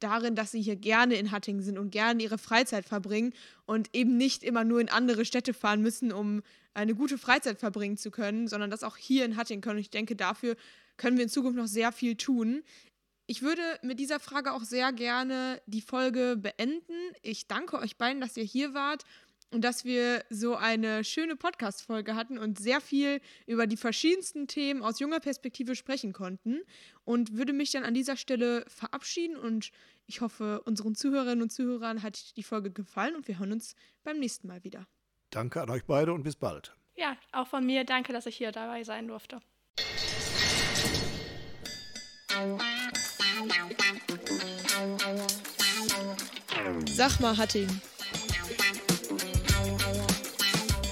darin, 0.00 0.34
dass 0.34 0.50
sie 0.50 0.60
hier 0.60 0.76
gerne 0.76 1.14
in 1.14 1.30
Hattingen 1.30 1.62
sind 1.62 1.78
und 1.78 1.90
gerne 1.90 2.22
ihre 2.22 2.38
Freizeit 2.38 2.84
verbringen 2.84 3.32
und 3.64 3.88
eben 3.94 4.16
nicht 4.16 4.42
immer 4.42 4.64
nur 4.64 4.80
in 4.80 4.88
andere 4.88 5.24
Städte 5.24 5.54
fahren 5.54 5.82
müssen, 5.82 6.12
um 6.12 6.42
eine 6.74 6.94
gute 6.94 7.18
Freizeit 7.18 7.58
verbringen 7.58 7.96
zu 7.96 8.10
können, 8.10 8.48
sondern 8.48 8.70
das 8.70 8.82
auch 8.82 8.96
hier 8.96 9.24
in 9.24 9.36
Hattingen 9.36 9.62
können. 9.62 9.78
Ich 9.78 9.90
denke, 9.90 10.14
dafür 10.16 10.56
können 10.96 11.16
wir 11.16 11.24
in 11.24 11.30
Zukunft 11.30 11.56
noch 11.56 11.66
sehr 11.66 11.92
viel 11.92 12.16
tun. 12.16 12.62
Ich 13.26 13.42
würde 13.42 13.62
mit 13.82 13.98
dieser 13.98 14.20
Frage 14.20 14.52
auch 14.52 14.62
sehr 14.62 14.92
gerne 14.92 15.60
die 15.66 15.80
Folge 15.80 16.36
beenden. 16.36 16.94
Ich 17.22 17.48
danke 17.48 17.78
euch 17.78 17.96
beiden, 17.96 18.20
dass 18.20 18.36
ihr 18.36 18.44
hier 18.44 18.72
wart 18.72 19.04
und 19.50 19.62
dass 19.62 19.84
wir 19.84 20.24
so 20.28 20.56
eine 20.56 21.04
schöne 21.04 21.36
Podcast-Folge 21.36 22.14
hatten 22.14 22.38
und 22.38 22.58
sehr 22.58 22.80
viel 22.80 23.20
über 23.46 23.66
die 23.66 23.76
verschiedensten 23.76 24.48
Themen 24.48 24.82
aus 24.82 24.98
junger 24.98 25.20
Perspektive 25.20 25.74
sprechen 25.76 26.12
konnten. 26.12 26.60
Und 27.04 27.36
würde 27.36 27.52
mich 27.52 27.70
dann 27.70 27.84
an 27.84 27.94
dieser 27.94 28.16
Stelle 28.16 28.64
verabschieden 28.68 29.36
und 29.36 29.70
ich 30.06 30.20
hoffe, 30.20 30.62
unseren 30.62 30.94
Zuhörerinnen 30.94 31.42
und 31.42 31.50
Zuhörern 31.50 32.02
hat 32.02 32.36
die 32.36 32.42
Folge 32.42 32.70
gefallen 32.70 33.14
und 33.16 33.28
wir 33.28 33.38
hören 33.38 33.52
uns 33.52 33.74
beim 34.04 34.18
nächsten 34.18 34.48
Mal 34.48 34.62
wieder. 34.64 34.86
Danke 35.30 35.62
an 35.62 35.70
euch 35.70 35.84
beide 35.84 36.12
und 36.12 36.22
bis 36.22 36.36
bald. 36.36 36.74
Ja, 36.96 37.16
auch 37.32 37.46
von 37.46 37.64
mir 37.64 37.84
danke, 37.84 38.12
dass 38.12 38.26
ich 38.26 38.36
hier 38.36 38.52
dabei 38.52 38.84
sein 38.84 39.08
durfte. 39.08 39.40
Sag 46.94 47.20
mal, 47.20 47.36
Hatting 47.36 47.68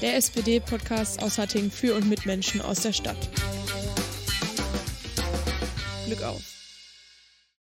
der 0.05 0.17
SPD-Podcast 0.17 1.23
aus 1.23 1.39
Hattingen 1.39 1.71
für 1.71 1.95
und 1.95 2.07
mit 2.11 2.27
Menschen 2.27 2.61
aus 2.61 2.81
der 2.81 2.93
Stadt. 2.93 3.17
Glück 6.05 6.23
auf! 6.23 6.54